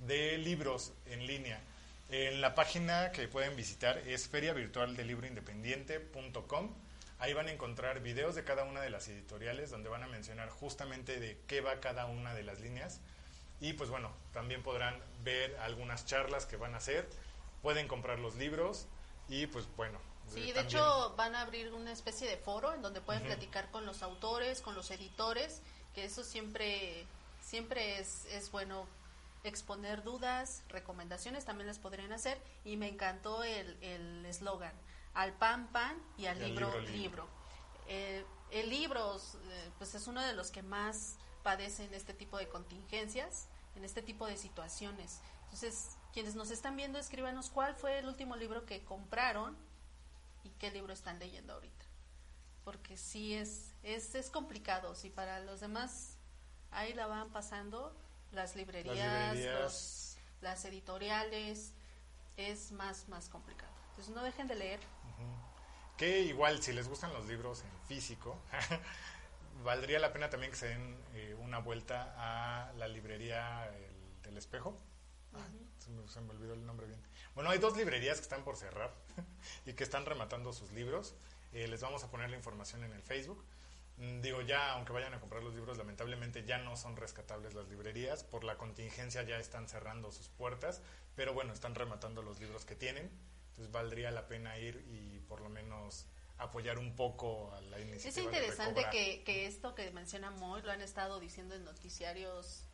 [0.00, 1.60] de libros en línea.
[2.08, 6.74] En la página que pueden visitar es feriavirtualdelibroindependiente.com.
[7.20, 10.48] Ahí van a encontrar videos de cada una de las editoriales donde van a mencionar
[10.48, 13.00] justamente de qué va cada una de las líneas.
[13.60, 17.08] Y pues bueno, también podrán ver algunas charlas que van a hacer.
[17.62, 18.88] Pueden comprar los libros
[19.30, 19.98] y pues bueno.
[20.28, 23.22] Sí, eh, de también- hecho van a abrir una especie de foro en donde pueden
[23.24, 25.62] platicar con los autores, con los editores,
[25.94, 27.06] que eso siempre,
[27.42, 28.86] siempre es, es bueno
[29.42, 34.74] exponer dudas, recomendaciones también les podrían hacer y me encantó el el eslogan,
[35.14, 36.96] al pan pan y al Y al libro libro, libro.
[36.96, 37.28] libro.
[37.88, 42.48] Eh, el libro eh, pues es uno de los que más padecen este tipo de
[42.48, 45.20] contingencias, en este tipo de situaciones.
[45.44, 49.56] Entonces, quienes nos están viendo, escríbanos cuál fue el último libro que compraron
[50.44, 51.84] y qué libro están leyendo ahorita.
[52.64, 56.16] Porque sí es, es, es complicado, si para los demás
[56.70, 57.96] ahí la van pasando,
[58.32, 59.60] las librerías, Las librerías.
[59.60, 60.06] los-
[60.40, 61.72] las editoriales,
[62.36, 63.72] es más, más complicado.
[63.90, 64.80] Entonces no dejen de leer.
[65.98, 68.38] Que igual, si les gustan los libros en físico,
[69.64, 74.38] valdría la pena también que se den eh, una vuelta a la librería El- del
[74.38, 74.78] Espejo.
[75.34, 75.46] Ah,
[75.78, 77.00] se, me, se me olvidó el nombre bien.
[77.34, 78.92] Bueno, hay dos librerías que están por cerrar
[79.66, 81.14] y que están rematando sus libros.
[81.52, 83.44] Eh, les vamos a poner la información en el Facebook.
[83.96, 87.68] Mm, Digo, ya, aunque vayan a comprar los libros, lamentablemente ya no son rescatables las
[87.68, 88.24] librerías.
[88.24, 90.82] Por la contingencia ya están cerrando sus puertas,
[91.16, 93.10] pero bueno, están rematando los libros que tienen.
[93.50, 96.06] Entonces valdría la pena ir y por lo menos
[96.38, 98.08] apoyar un poco a la iniciativa.
[98.08, 102.64] Es interesante que, que esto que menciona Moy lo han estado diciendo en noticiarios,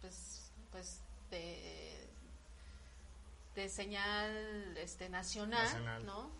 [0.00, 1.00] pues, pues
[1.30, 2.08] de,
[3.54, 6.06] de señal este nacional, Nacional.
[6.06, 6.30] ¿no?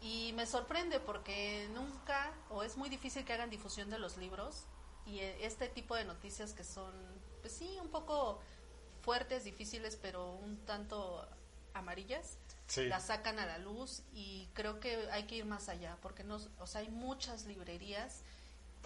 [0.00, 4.64] Y me sorprende porque nunca, o es muy difícil que hagan difusión de los libros
[5.06, 6.92] y eh, este tipo de noticias que son,
[7.40, 8.40] pues sí, un poco
[9.02, 11.26] fuertes, difíciles, pero un tanto
[11.74, 12.38] amarillas,
[12.68, 12.84] Sí.
[12.86, 16.48] las sacan a la luz y creo que hay que ir más allá porque nos,
[16.58, 18.22] o sea, hay muchas librerías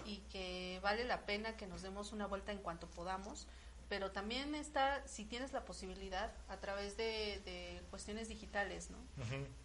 [0.04, 3.46] y que vale la pena que nos demos una vuelta en cuanto podamos,
[3.90, 8.98] pero también está, si tienes la posibilidad, a través de, de cuestiones digitales, ¿no?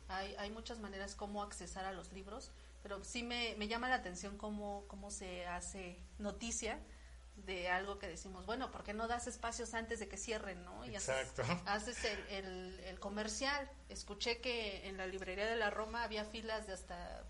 [0.09, 2.51] Hay, hay muchas maneras como accesar a los libros,
[2.83, 6.79] pero sí me, me llama la atención cómo, cómo se hace noticia
[7.45, 10.85] de algo que decimos, bueno, ¿por qué no das espacios antes de que cierren, no?
[10.85, 11.43] Y haces- Exacto.
[11.69, 13.69] Haces, el, el, el comercial.
[13.89, 17.23] Escuché que en la librería de la Roma había filas de hasta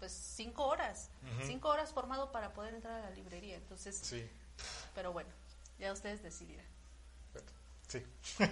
[0.00, 1.10] pues cinco horas,
[1.46, 3.54] cinco horas formado para poder entrar a la librería.
[3.56, 4.28] Entonces, Sí.
[4.96, 5.30] pero bueno,
[5.82, 6.66] ya ustedes decidirán.
[7.88, 8.02] Sí.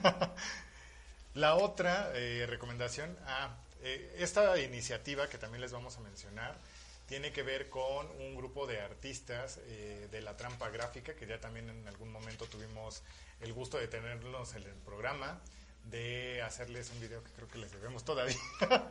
[1.34, 6.58] La otra eh, recomendación, ah, eh, esta iniciativa que también les vamos a mencionar,
[7.06, 11.40] tiene que ver con un grupo de artistas eh, de la trampa gráfica, que ya
[11.40, 13.02] también en algún momento tuvimos
[13.40, 15.40] el gusto de tenerlos en el programa,
[15.84, 18.36] de hacerles un video que creo que les debemos todavía.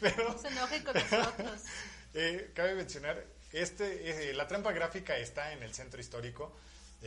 [0.00, 1.60] Pero No se enojen con nosotros.
[2.54, 3.22] cabe mencionar,
[3.52, 6.56] este, la trampa gráfica está en el centro histórico,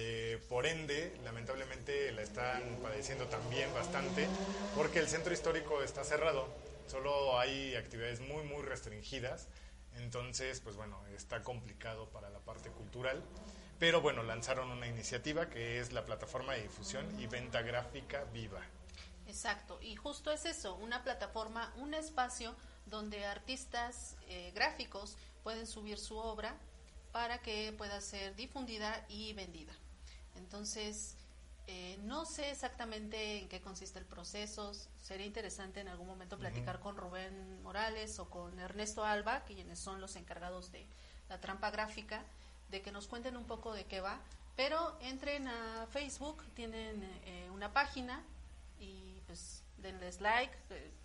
[0.02, 4.30] eh, por ende, lamentablemente la están padeciendo también bastante,
[4.74, 6.48] porque el centro histórico está cerrado,
[6.88, 9.50] solo hay actividades muy, muy restringidas,
[9.98, 13.22] entonces, pues bueno, está complicado para la parte cultural,
[13.78, 18.62] pero bueno, lanzaron una iniciativa que es la plataforma de difusión y venta gráfica viva.
[19.28, 25.98] Exacto, y justo es eso, una plataforma, un espacio donde artistas eh, gráficos pueden subir
[26.00, 26.56] su obra
[27.12, 29.74] para que pueda ser difundida y vendida.
[30.40, 31.16] Entonces,
[31.72, 34.72] Eh, no sé exactamente en qué consiste el proceso.
[35.04, 40.02] Sería interesante en algún momento platicar con Rubén Morales o con Ernesto Alba, quienes son
[40.02, 40.88] los encargados de
[41.30, 42.24] la trampa gráfica,
[42.72, 44.20] de que nos cuenten un poco de qué va.
[44.56, 48.24] Pero entren a Facebook, tienen eh, una página
[49.82, 50.54] denles like,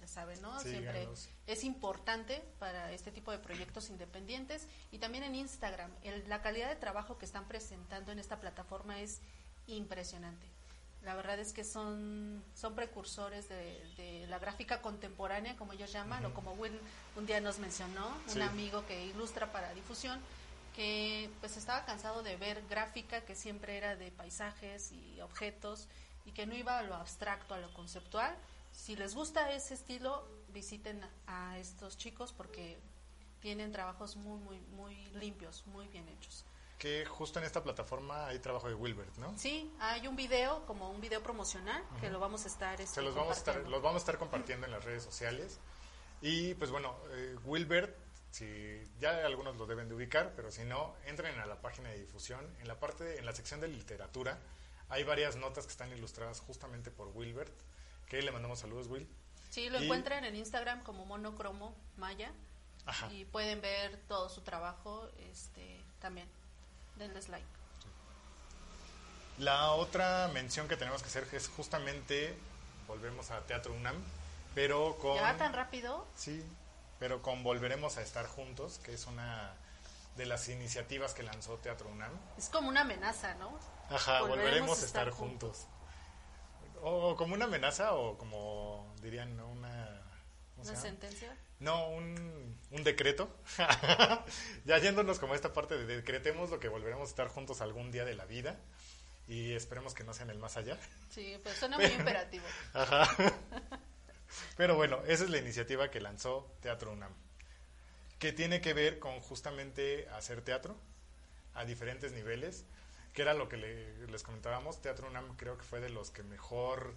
[0.00, 0.58] ya saben, ¿no?
[0.60, 1.08] Siempre
[1.46, 5.90] es importante para este tipo de proyectos independientes y también en Instagram.
[6.02, 9.20] El- la calidad de trabajo que están presentando en esta plataforma es
[9.66, 10.46] impresionante.
[11.02, 16.24] La verdad es que son, son precursores de, de la gráfica contemporánea, como ellos llaman,
[16.24, 16.78] o como Will
[17.16, 18.36] un día nos mencionó, Sí.
[18.38, 20.18] un amigo que ilustra para difusión,
[20.74, 25.88] que pues estaba cansado de ver gráfica que siempre era de paisajes y objetos
[26.24, 28.34] y que no iba a lo abstracto, a lo conceptual.
[28.74, 32.78] Si les gusta ese estilo, visiten a estos chicos porque
[33.40, 36.44] tienen trabajos muy, muy, muy limpios, muy bien hechos.
[36.78, 39.32] Que justo en esta plataforma hay trabajo de Wilbert, ¿no?
[39.38, 43.02] Sí, hay un video, como un video promocional, que lo vamos a estar este, Se
[43.02, 43.70] los vamos a estar, compartiendo.
[43.70, 45.60] los vamos a estar compartiendo en las redes sociales.
[46.20, 47.96] Y pues bueno, eh, Wilbert,
[48.30, 52.00] si ya algunos lo deben de ubicar, pero si no, entren a la página de
[52.00, 52.44] difusión.
[52.58, 54.40] En la parte, en la sección de literatura,
[54.88, 57.54] hay varias notas que están ilustradas justamente por Wilbert,
[58.08, 59.08] que le mandamos saludos, Will.
[59.50, 62.32] Sí, lo Y- encuentran en Instagram como monocromo maya
[62.86, 63.12] Ajá.
[63.12, 66.28] y pueden ver todo su trabajo este, también.
[66.96, 67.46] Denles like.
[69.38, 72.36] La otra mención que tenemos que hacer es justamente,
[72.86, 73.96] volvemos a Teatro UNAM,
[74.54, 75.16] pero con...
[75.16, 76.06] ¿Ya tan rápido?
[76.14, 76.44] Sí,
[77.00, 79.52] pero con Volveremos a estar juntos, que es una
[80.16, 82.12] de las iniciativas que lanzó Teatro UNAM.
[82.38, 83.58] Es como una amenaza, ¿no?
[83.90, 85.66] Ajá, volveremos, a estar, juntos.
[86.86, 89.48] O como una amenaza o como dirían, ¿no?
[89.48, 90.02] una...
[90.54, 91.34] ¿cómo se Una sentencia.
[91.60, 93.34] No, un, un decreto.
[94.66, 98.04] ya yéndonos como esta parte de decretemos lo que volveremos a estar juntos algún día
[98.04, 98.60] de la vida
[99.28, 100.78] y esperemos que no sea en el más allá.
[101.08, 102.44] Sí, pero suena muy imperativo.
[102.74, 103.08] Ajá.
[104.58, 107.12] Pero bueno, esa es la iniciativa que lanzó Teatro UNAM,
[108.18, 110.76] que tiene que ver con justamente hacer teatro
[111.54, 112.64] a diferentes niveles,
[113.14, 114.82] que era lo que le- les comentábamos.
[114.82, 116.94] Teatro UNAM creo que fue de los que mejor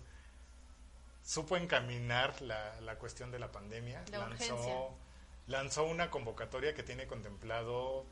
[1.23, 4.03] supo encaminar la, la cuestión de la pandemia.
[4.11, 4.97] La lanzó,
[5.47, 8.05] lanzó una convocatoria que tiene contemplado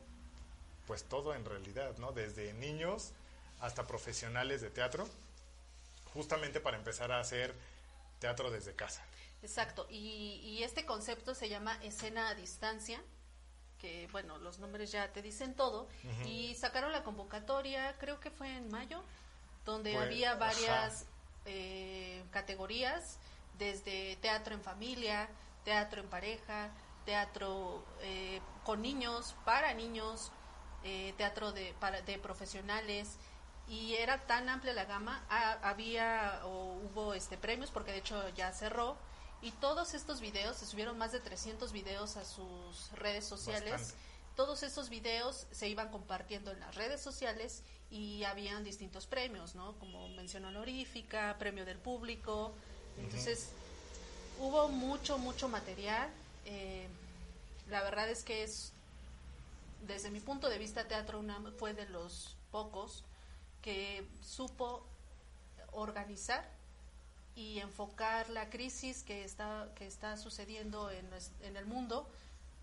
[0.86, 2.12] pues todo en realidad, ¿no?
[2.12, 3.12] Desde niños
[3.60, 5.08] hasta profesionales de teatro,
[6.12, 7.54] justamente para empezar a hacer
[8.20, 9.02] teatro desde casa.
[9.42, 13.02] Exacto, y, y este concepto se llama escena a distancia,
[13.80, 15.88] que bueno, los nombres ya te dicen todo,
[16.26, 19.02] y sacaron la convocatoria, creo que fue en mayo,
[19.64, 21.06] donde había varias
[21.44, 23.18] eh, categorías,
[23.58, 25.28] desde teatro en familia,
[25.64, 26.70] teatro en pareja,
[27.04, 30.32] teatro eh, con niños, para niños,
[30.84, 33.16] eh, teatro de, para, de profesionales,
[33.68, 38.28] y era tan amplia la gama, ha- había o hubo este premios, porque de hecho
[38.30, 38.96] ya cerró,
[39.42, 43.72] y todos estos videos, se subieron más de 300 videos a sus redes sociales.
[43.72, 44.06] Bastante.
[44.34, 49.72] Todos estos videos se iban compartiendo en las redes sociales y habían distintos premios, ¿no?
[49.78, 52.52] Como mención honorífica, premio del público.
[52.98, 53.48] Entonces,
[54.38, 56.10] hubo mucho, mucho material.
[56.44, 56.86] Eh,
[57.70, 58.72] la verdad es que es,
[59.86, 63.04] desde mi punto de vista, Teatro UNAM fue de los pocos
[63.62, 64.84] que supo
[65.72, 66.55] organizar
[67.36, 71.08] y enfocar la crisis que está, que está sucediendo en,
[71.42, 72.10] en el mundo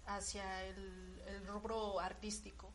[0.05, 2.69] hacia el, el rubro artístico.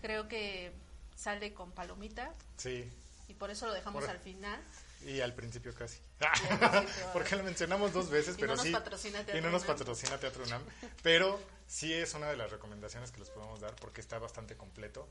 [0.00, 0.72] Creo que
[1.14, 2.90] sale con palomita Sí,
[3.28, 4.60] y por eso lo dejamos Por- al final.
[5.06, 6.00] y al principio casi.
[6.20, 7.06] al principio.
[7.12, 8.72] Porque lo mencionamos dos veces, Y pero no nos sí.
[8.72, 10.62] patrocina Teatro y no nos patrocina Teatro UNAM.
[11.02, 15.08] Pero sí es una de las recomendaciones que les podemos dar porque está bastante completo.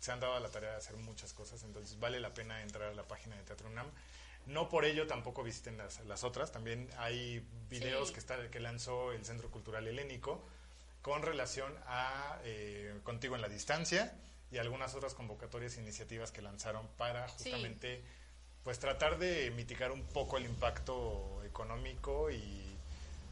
[0.00, 2.88] Se han dado a la tarea de hacer muchas cosas, entonces vale la pena entrar
[2.90, 3.86] a la página de Teatro UNAM.
[4.46, 8.14] No por ello tampoco visiten las, las otras, también hay videos Sí.
[8.14, 10.44] que, está, que lanzó el Centro Cultural Helénico
[11.00, 14.14] con relación a eh, Contigo en la Distancia
[14.50, 17.34] y algunas otras convocatorias e iniciativas que lanzaron para Sí.
[17.44, 18.02] justamente
[18.64, 22.76] pues tratar de mitigar un poco el impacto económico y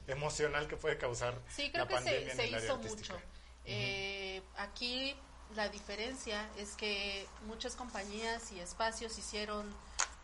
[0.08, 2.74] emocional que puede causar Sí, creo la que pandemia se, se en el área hizo
[2.74, 3.14] artística.
[3.14, 3.26] mucho.
[3.66, 5.14] Eh, aquí
[5.54, 9.72] la diferencia es que muchas compañías y espacios hicieron,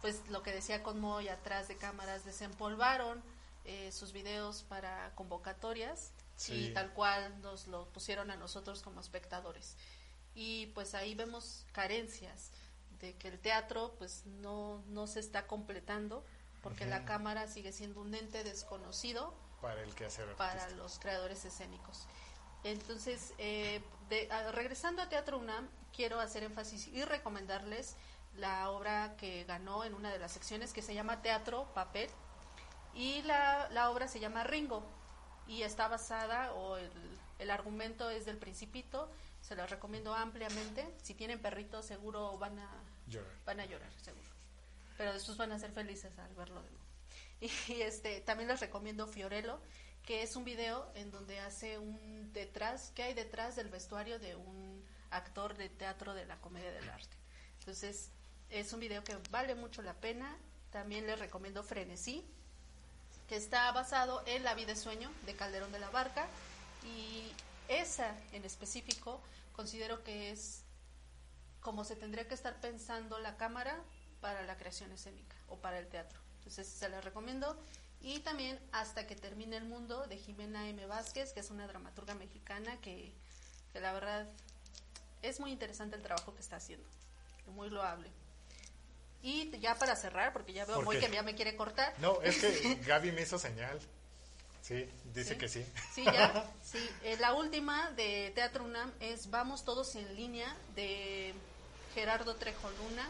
[0.07, 3.21] pues lo que decía Conmoy atrás de cámaras, desempolvaron
[3.65, 6.67] eh, sus videos para convocatorias Sí.
[6.67, 9.75] y tal cual nos lo pusieron a nosotros como espectadores.
[10.37, 12.53] Y pues ahí vemos carencias
[13.01, 16.25] de que el teatro pues no, no se está completando
[16.63, 20.83] porque la cámara sigue siendo un ente desconocido para el quehacer para artístico.
[20.85, 22.07] los creadores escénicos.
[22.63, 27.97] Entonces, eh, de- a- regresando a Teatro UNAM, quiero hacer énfasis y recomendarles
[28.39, 32.11] la obra que ganó en una de las secciones que se llama Teatro Papel
[32.95, 34.83] y la, la obra se llama Ringo
[35.47, 36.91] y está basada o el,
[37.39, 39.11] el argumento es del Principito,
[39.41, 40.87] se las recomiendo ampliamente.
[41.03, 43.31] Si tienen perritos seguro van a Llorar.
[43.45, 44.29] van a llorar seguro.
[44.97, 46.87] Pero después van a ser felices al verlo de nuevo.
[47.69, 49.61] Y este también les recomiendo Fiorello,
[50.03, 54.37] que es un video en donde hace un detrás, que hay detrás del vestuario de
[54.37, 57.17] un actor de teatro de la comedia del arte.
[57.59, 58.11] Entonces,
[58.51, 60.37] es un video que vale mucho la pena.
[60.71, 62.25] También les recomiendo Frenesí,
[63.29, 66.27] que está basado en La vida de sueño de Calderón de la Barca
[66.85, 67.33] y
[67.69, 69.21] esa en específico
[69.55, 70.63] considero que es
[71.61, 73.83] como se tendría que estar pensando la cámara
[74.21, 76.21] para la creación escénica o para el teatro.
[76.39, 77.57] Entonces se las recomiendo.
[78.01, 80.87] Y también Hasta que termine el mundo de Jimena M.
[80.87, 83.13] Vázquez, que es una dramaturga mexicana que,
[83.73, 84.29] que la verdad
[85.23, 86.87] es muy interesante el trabajo que está haciendo,
[87.47, 88.09] muy loable.
[89.23, 91.07] Y ya para cerrar, porque ya veo ¿Por muy qué?
[91.07, 91.95] que ya me quiere cortar.
[91.99, 93.79] No, es que Gaby me hizo señal.
[94.63, 95.39] Sí, dice ¿Sí?
[95.39, 95.67] que sí.
[95.95, 96.51] Sí, ya.
[96.65, 101.35] Sí, Eh, la última de Teatro UNAM es Vamos Todos en Línea de
[101.95, 103.09] Gerardo Trejo Luna,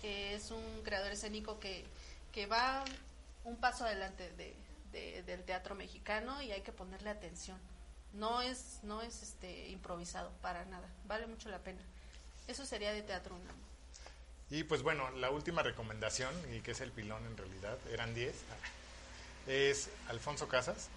[0.00, 1.84] que es un creador escénico que,
[2.32, 2.84] que va
[3.44, 4.54] un paso adelante de,
[4.92, 7.58] de- del teatro mexicano y hay que ponerle atención.
[8.12, 11.80] No es, no es este improvisado para nada, vale mucho la pena.
[12.46, 13.56] Eso sería de Teatro UNAM.
[14.52, 18.34] Y pues bueno, la última recomendación, y que es el pilón en realidad, eran 10,
[19.46, 20.88] es Alfonso Casas,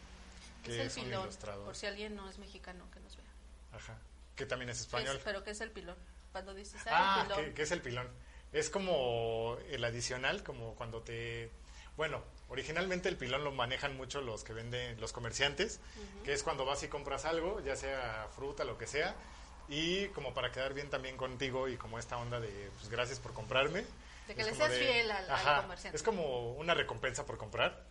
[0.64, 1.64] que es es, un pilón, ilustrador.
[1.66, 3.26] por si alguien no es mexicano que nos vea.
[3.72, 3.98] Ajá,
[4.36, 5.16] que también es ¿Qué español.
[5.16, 5.96] es- pero ¿qué es el pilón?
[6.34, 7.54] Cuando dices, Ah, ah, el pilón.
[7.56, 8.10] que es el pilón.
[8.52, 11.50] Es como el adicional, como cuando te...
[11.96, 15.80] Bueno, originalmente el pilón lo manejan mucho los que venden, los comerciantes,
[16.26, 19.16] que es cuando vas y compras algo, ya sea fruta, lo que sea,
[19.70, 23.34] y como para quedar bien también contigo y como esta onda de, pues gracias por
[23.34, 23.84] comprarme.
[24.28, 25.96] De que le seas fiel al- al Ajá, comerciante.
[25.98, 27.84] Es como una recompensa por comprar.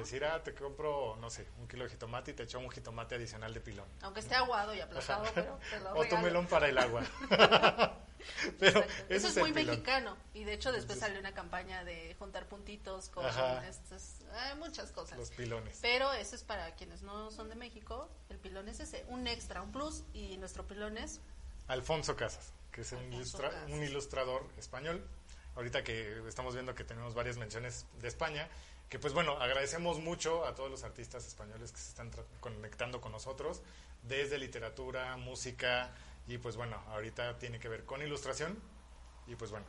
[0.00, 3.14] Decir, ah, te compro, no sé, un kilo de jitomate y te echo un jitomate
[3.16, 3.86] adicional de pilón.
[4.02, 6.22] Aunque esté aguado y aplastado, pero te lo o tu regalo.
[6.22, 7.02] melón para el agua.
[8.58, 9.70] Pero Eso es el muy pilón.
[9.76, 10.16] mexicano.
[10.34, 14.90] Y de hecho después Entonces- salió una campaña de juntar puntitos con estas, eh, muchas
[14.90, 15.16] cosas.
[15.18, 15.78] Los pilones.
[15.80, 18.10] Pero eso es para quienes no son de México.
[18.28, 20.02] El pilón es ese, un extra, un plus.
[20.12, 21.20] Y nuestro pilón es
[21.68, 23.70] Alfonso Casas, que es un, ilustra- Casas.
[23.70, 25.06] un ilustrador español.
[25.54, 28.48] Ahorita que estamos viendo que tenemos varias menciones de España,
[28.88, 32.10] que pues bueno, agradecemos mucho a todos los artistas españoles que se están
[32.40, 33.62] conectando con nosotros,
[34.02, 35.92] desde literatura, música,
[36.26, 38.58] y pues bueno, ahorita tiene que ver con ilustración,
[39.26, 39.66] y pues bueno,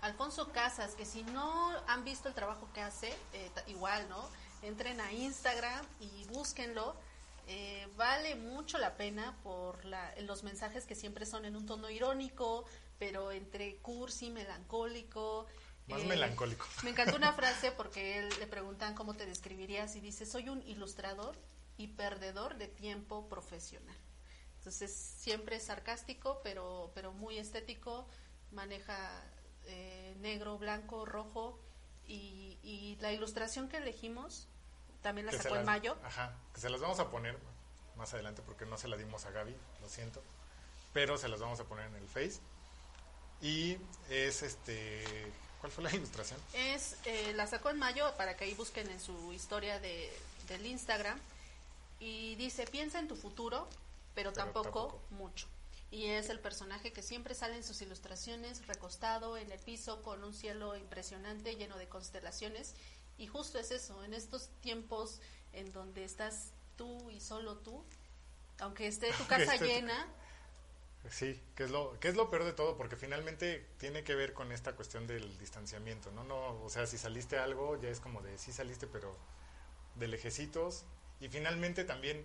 [0.00, 4.28] Alfonso Casas, que si no han visto el trabajo que hace, eh, igual, ¿no?
[4.62, 6.94] Entren a Instagram y búsquenlo.
[7.48, 11.90] Eh, vale mucho la pena por la, los mensajes que siempre son en un tono
[11.90, 12.64] irónico,
[12.98, 15.46] pero entre cursi, melancólico.
[15.88, 16.66] Más Eh, melancólico.
[16.82, 20.62] Me encantó una frase porque él le preguntan cómo te describirías y dice, soy un
[20.62, 21.36] ilustrador
[21.76, 23.96] y perdedor de tiempo profesional.
[24.58, 28.06] Entonces siempre es sarcástico, pero, pero muy estético,
[28.52, 29.24] maneja
[29.66, 31.58] eh, negro, blanco, rojo
[32.06, 34.48] y, y la ilustración que elegimos
[35.02, 35.96] también la que sacó en las- mayo.
[36.04, 37.38] Ajá, que se las vamos a poner
[37.96, 40.22] más adelante porque no se la dimos a Gaby, lo siento,
[40.92, 42.40] pero se las vamos a poner en el Face.
[43.40, 43.78] Y
[44.10, 45.30] es este,
[45.60, 46.40] ¿cuál fue la ilustración?
[46.54, 50.10] Es, eh, la sacó en mayo para que ahí busquen en su historia de,
[50.48, 51.18] del Instagram.
[52.00, 53.68] Y dice, piensa en tu futuro,
[54.14, 55.00] pero, Pero tampoco, tampoco.
[55.10, 55.46] mucho.
[55.90, 60.22] Y es el personaje que siempre sale en sus ilustraciones, recostado en el piso con
[60.22, 62.74] un cielo impresionante lleno de constelaciones.
[63.16, 65.20] Y justo es eso, en estos tiempos
[65.52, 67.82] en donde estás tú y solo tú,
[68.60, 70.06] aunque esté tu casa Esté llena,
[71.10, 74.34] Sí, que es lo que es lo peor de todo porque finalmente tiene que ver
[74.34, 76.24] con esta cuestión del distanciamiento, ¿no?
[76.24, 79.16] No, o sea, si saliste algo ya es como de sí saliste, pero
[79.94, 80.84] de lejecitos
[81.20, 82.24] y finalmente también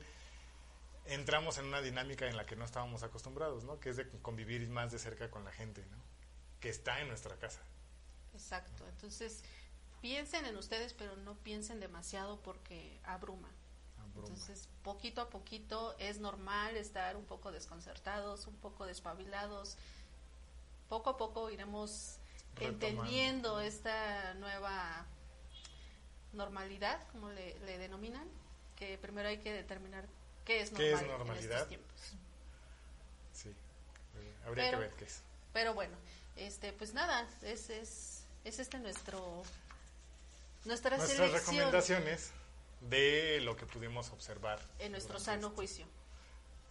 [1.05, 3.80] entramos en una dinámica en la que no estábamos acostumbrados, ¿no?
[3.80, 5.97] Que es de convivir más de cerca con la gente, ¿no?
[6.59, 7.61] Que está en nuestra casa.
[8.34, 9.43] Exacto, entonces
[10.01, 13.49] piensen en ustedes, pero no piensen demasiado porque abruma.
[14.16, 19.78] Entonces, poquito a poquito es normal estar un poco desconcertados, un poco despabilados.
[20.89, 22.18] Poco a poco iremos
[22.55, 22.86] Retomando.
[22.88, 25.05] entendiendo esta nueva
[26.34, 28.28] normalidad, como le, le denominan,
[28.76, 30.05] que primero hay que determinar
[30.45, 31.51] qué es ¿Qué normal es en normalidad?
[31.53, 32.01] estos tiempos.
[33.34, 33.49] Sí.
[33.49, 35.22] Eh, Habría Pero- que ver qué es.
[35.53, 35.95] Pero bueno,
[36.36, 39.43] este, pues nada, es, es, es este nuestro
[40.66, 42.32] nuestra Nuestras recomendaciones
[42.89, 45.86] de lo que pudimos observar en nuestro sano este- juicio,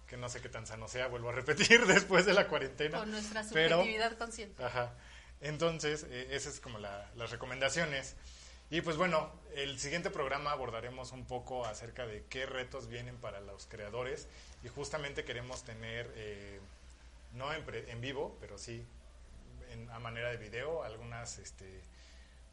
[0.07, 2.99] que no sé qué tan sano sea, vuelvo a repetir después de la cuarentena.
[2.99, 4.63] con nuestra pero- subjetividad consciente.
[4.65, 4.93] Ajá.
[5.41, 8.15] Entonces, eh, esas es como la- las recomendaciones.
[8.71, 13.41] Y pues bueno, el siguiente programa abordaremos un poco acerca de qué retos vienen para
[13.41, 14.29] los creadores
[14.65, 16.59] y justamente queremos tener, eh,
[17.35, 18.87] no en, pre- en vivo, pero sí
[19.71, 21.81] en- a manera de video, algunas este,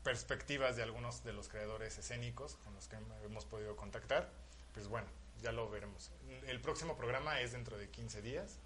[0.10, 2.96] perspectivas de algunos de los creadores escénicos con los que
[3.26, 4.28] hemos podido contactar.
[4.74, 5.08] Pues bueno,
[5.44, 6.10] ya lo veremos.
[6.48, 8.58] El próximo programa es dentro de 15 días,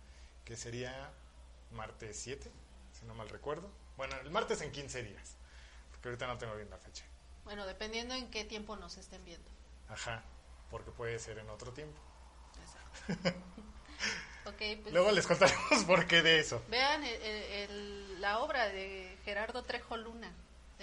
[0.46, 1.12] que sería
[1.72, 2.50] martes 7,
[2.98, 3.70] si no mal recuerdo.
[3.98, 5.36] Bueno, el martes en 15 días,
[5.92, 7.04] porque ahorita no tengo bien la fecha.
[7.44, 9.50] Bueno, dependiendo en qué tiempo nos estén viendo.
[9.90, 10.24] Ajá,
[10.72, 12.00] porque puede ser en otro tiempo.
[13.06, 13.38] Exacto.
[14.50, 16.64] ok, pues Luego les contaremos por qué de eso.
[16.70, 20.34] vean el- el- el- la obra de Gerardo Trejo Luna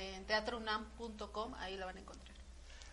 [0.01, 2.37] en teatrounam.com, ahí la van a encontrar.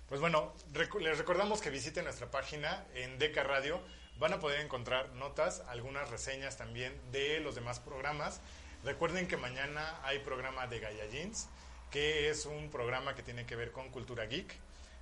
[0.07, 0.53] Pues bueno,
[1.01, 3.81] les recordamos que visiten nuestra página en Deca Radio.
[4.19, 8.41] Van a poder encontrar notas, algunas reseñas también de los demás programas.
[8.83, 11.49] Recuerden que mañana hay programa de Gaia Jeans,
[11.91, 14.55] que es un programa que tiene que ver con cultura geek.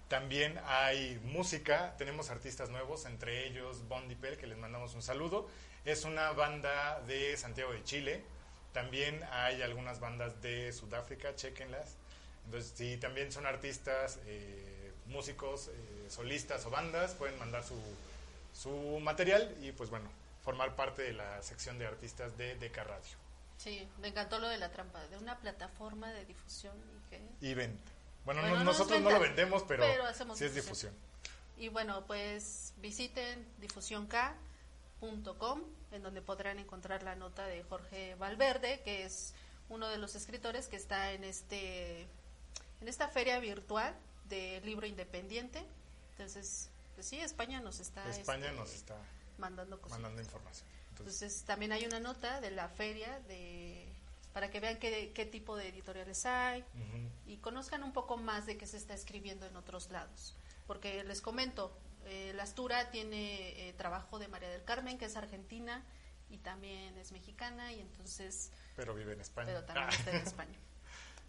[0.08, 5.48] También hay música, tenemos artistas nuevos, entre ellos Bondipel, que les mandamos un saludo.
[5.84, 8.24] Es una banda de Santiago de Chile.
[8.76, 11.96] También hay algunas bandas de Sudáfrica, chequenlas.
[12.44, 17.80] Entonces, si también son artistas, eh, músicos, eh, solistas o bandas, pueden mandar su,
[18.54, 20.10] su material y pues bueno,
[20.44, 23.16] formar parte de la sección de artistas de Deca Radio.
[23.58, 27.22] Sí, me encantó lo de la trampa, de una plataforma de difusión y que...
[27.40, 27.90] Y venta.
[28.26, 30.92] Bueno, Bueno, no- no es nosotros no lo vendemos, pero, pero hacemos sí es difusión.
[30.94, 31.64] difusión.
[31.66, 35.62] Y bueno, pues visiten difusionk.com,
[35.96, 39.34] en donde podrán encontrar la nota de Jorge Valverde, que es
[39.70, 42.08] uno de los escritores que está en este
[42.82, 43.96] en esta feria virtual
[44.30, 45.66] de libro independiente.
[46.12, 48.98] Entonces, pues sí, España nos está España este, nos está
[49.38, 50.00] mandando cosas.
[50.00, 50.68] mandando información.
[50.92, 53.92] Entonces, Entonces también hay una nota de la feria de
[54.34, 57.10] para que vean qué, qué tipo de editoriales hay ujú.
[57.26, 60.36] y conozcan un poco más de qué se está escribiendo en otros lados.
[60.68, 61.72] Porque les comento,
[62.06, 65.84] eh, la Astura tiene eh, trabajo de María del Carmen, que es argentina
[66.30, 69.48] y también es mexicana y entonces, pero vive en España.
[69.48, 69.96] pero también Ah.
[69.96, 70.58] está en España.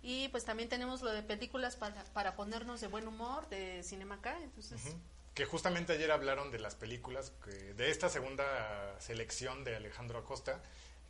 [0.03, 4.20] Y pues también tenemos lo de películas para, para ponernos de buen humor de Cinema
[4.20, 4.81] K, entonces.
[5.35, 10.62] Que justamente ayer hablaron de las películas, que- de esta segunda selección de Alejandro Acosta,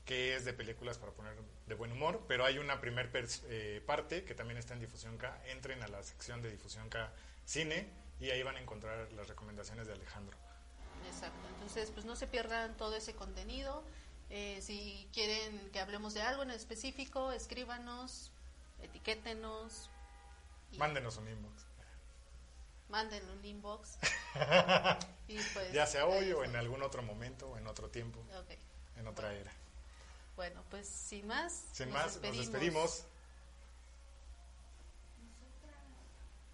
[0.05, 1.35] que es de películas para poner
[1.67, 3.11] de buen humor, pero hay una primer
[3.49, 5.43] eh, parte que también está en Difusión K.
[5.47, 7.13] Entren a la sección de Difusión K
[7.45, 7.89] Cine
[8.21, 10.37] y ahí van a encontrar las recomendaciones de Alejandro.
[11.07, 13.85] Exacto, entonces pues no se pierdan todo ese contenido.
[14.31, 18.33] Eh, si quieren que hablemos de algo en específico, escríbanos,
[18.83, 19.91] etiquétenos,
[20.73, 21.65] y Mándenos un inbox,
[22.89, 23.99] mándenle un inbox.
[25.29, 28.51] y pues, ya sea hoy o en algún otro momento, o en otro tiempo, Ok,
[28.97, 29.53] en otra era.
[30.35, 33.05] Bueno, pues sin más, Sin nos más, nos despedimos.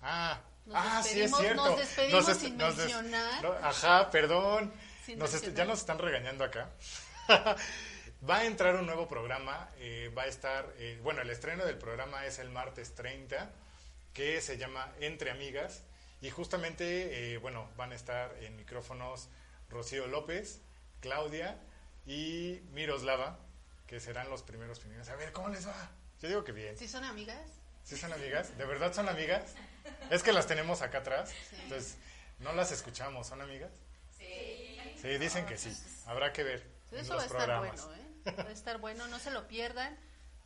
[0.03, 1.65] Ah, Nos ah, sí es cierto.
[1.67, 3.43] nos despedimos des- sin des- mencionar.
[3.43, 4.73] no, ajá, perdón.
[5.17, 6.71] Nos ya nos están regañando acá.
[8.29, 9.69] va a entrar un nuevo programa.
[9.79, 13.51] eh, va a estar, eh, bueno, el estreno del programa es el martes 30,
[14.13, 15.83] que se llama Entre Amigas.
[16.21, 19.29] Y justamente, eh, bueno, van a estar en micrófonos
[19.69, 20.61] Rocío López,
[21.01, 21.59] Claudia
[22.07, 23.41] y Miroslava,
[23.89, 25.09] que serán los primeros primeros.
[25.09, 25.91] A ver, ¿cómo les va?
[26.21, 26.79] Yo digo que bien.
[26.79, 27.41] ¿Sí son amigas?
[27.85, 28.57] ¿Sí son amigas?
[28.57, 29.43] ¿De verdad son amigas?
[30.11, 31.33] Es que las tenemos acá atrás.
[31.63, 31.97] Entonces,
[32.39, 33.27] no las escuchamos.
[33.27, 33.71] ¿Son amigas?
[34.17, 34.79] Sí.
[35.01, 35.77] Sí, dicen que sí.
[36.07, 37.87] Habrá que ver en Eso va los a estar programas.
[37.87, 38.35] bueno, ¿eh?
[38.45, 39.95] Va a estar bueno, no se lo pierdan.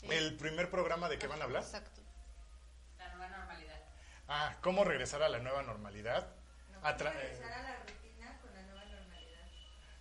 [0.02, 1.62] Eh, El primer programa de qué van a hablar?
[1.62, 2.00] Exacto.
[2.98, 3.80] La nueva normalidad.
[4.28, 6.26] Ah, ¿cómo regresar a la nueva normalidad?
[6.82, 9.48] A tra- eh, Regresar a la rutina con la nueva normalidad.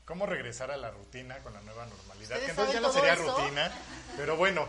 [0.06, 2.38] ¿Cómo regresar a la rutina con la nueva normalidad?
[2.38, 3.38] ¿Ustedes Que entonces ya no sería eso?
[3.38, 3.72] rutina,
[4.18, 4.68] pero bueno.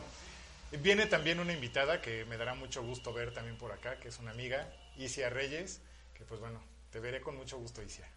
[0.73, 4.19] Viene también una invitada que me dará mucho gusto ver también por acá, que es
[4.19, 5.81] una amiga, Isia Reyes,
[6.15, 6.61] que pues bueno,
[6.91, 8.09] te veré con mucho gusto, Isia.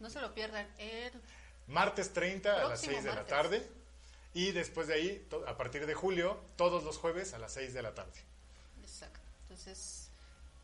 [0.00, 0.66] No se lo pierdan.
[0.78, 1.12] El
[1.68, 3.68] Martes 30 a las Próximo 6 de la tarde
[4.34, 7.82] y después de ahí, a partir de julio, todos los jueves a las 6 de
[7.82, 8.20] la tarde.
[8.82, 9.20] Exacto.
[9.42, 10.10] Entonces,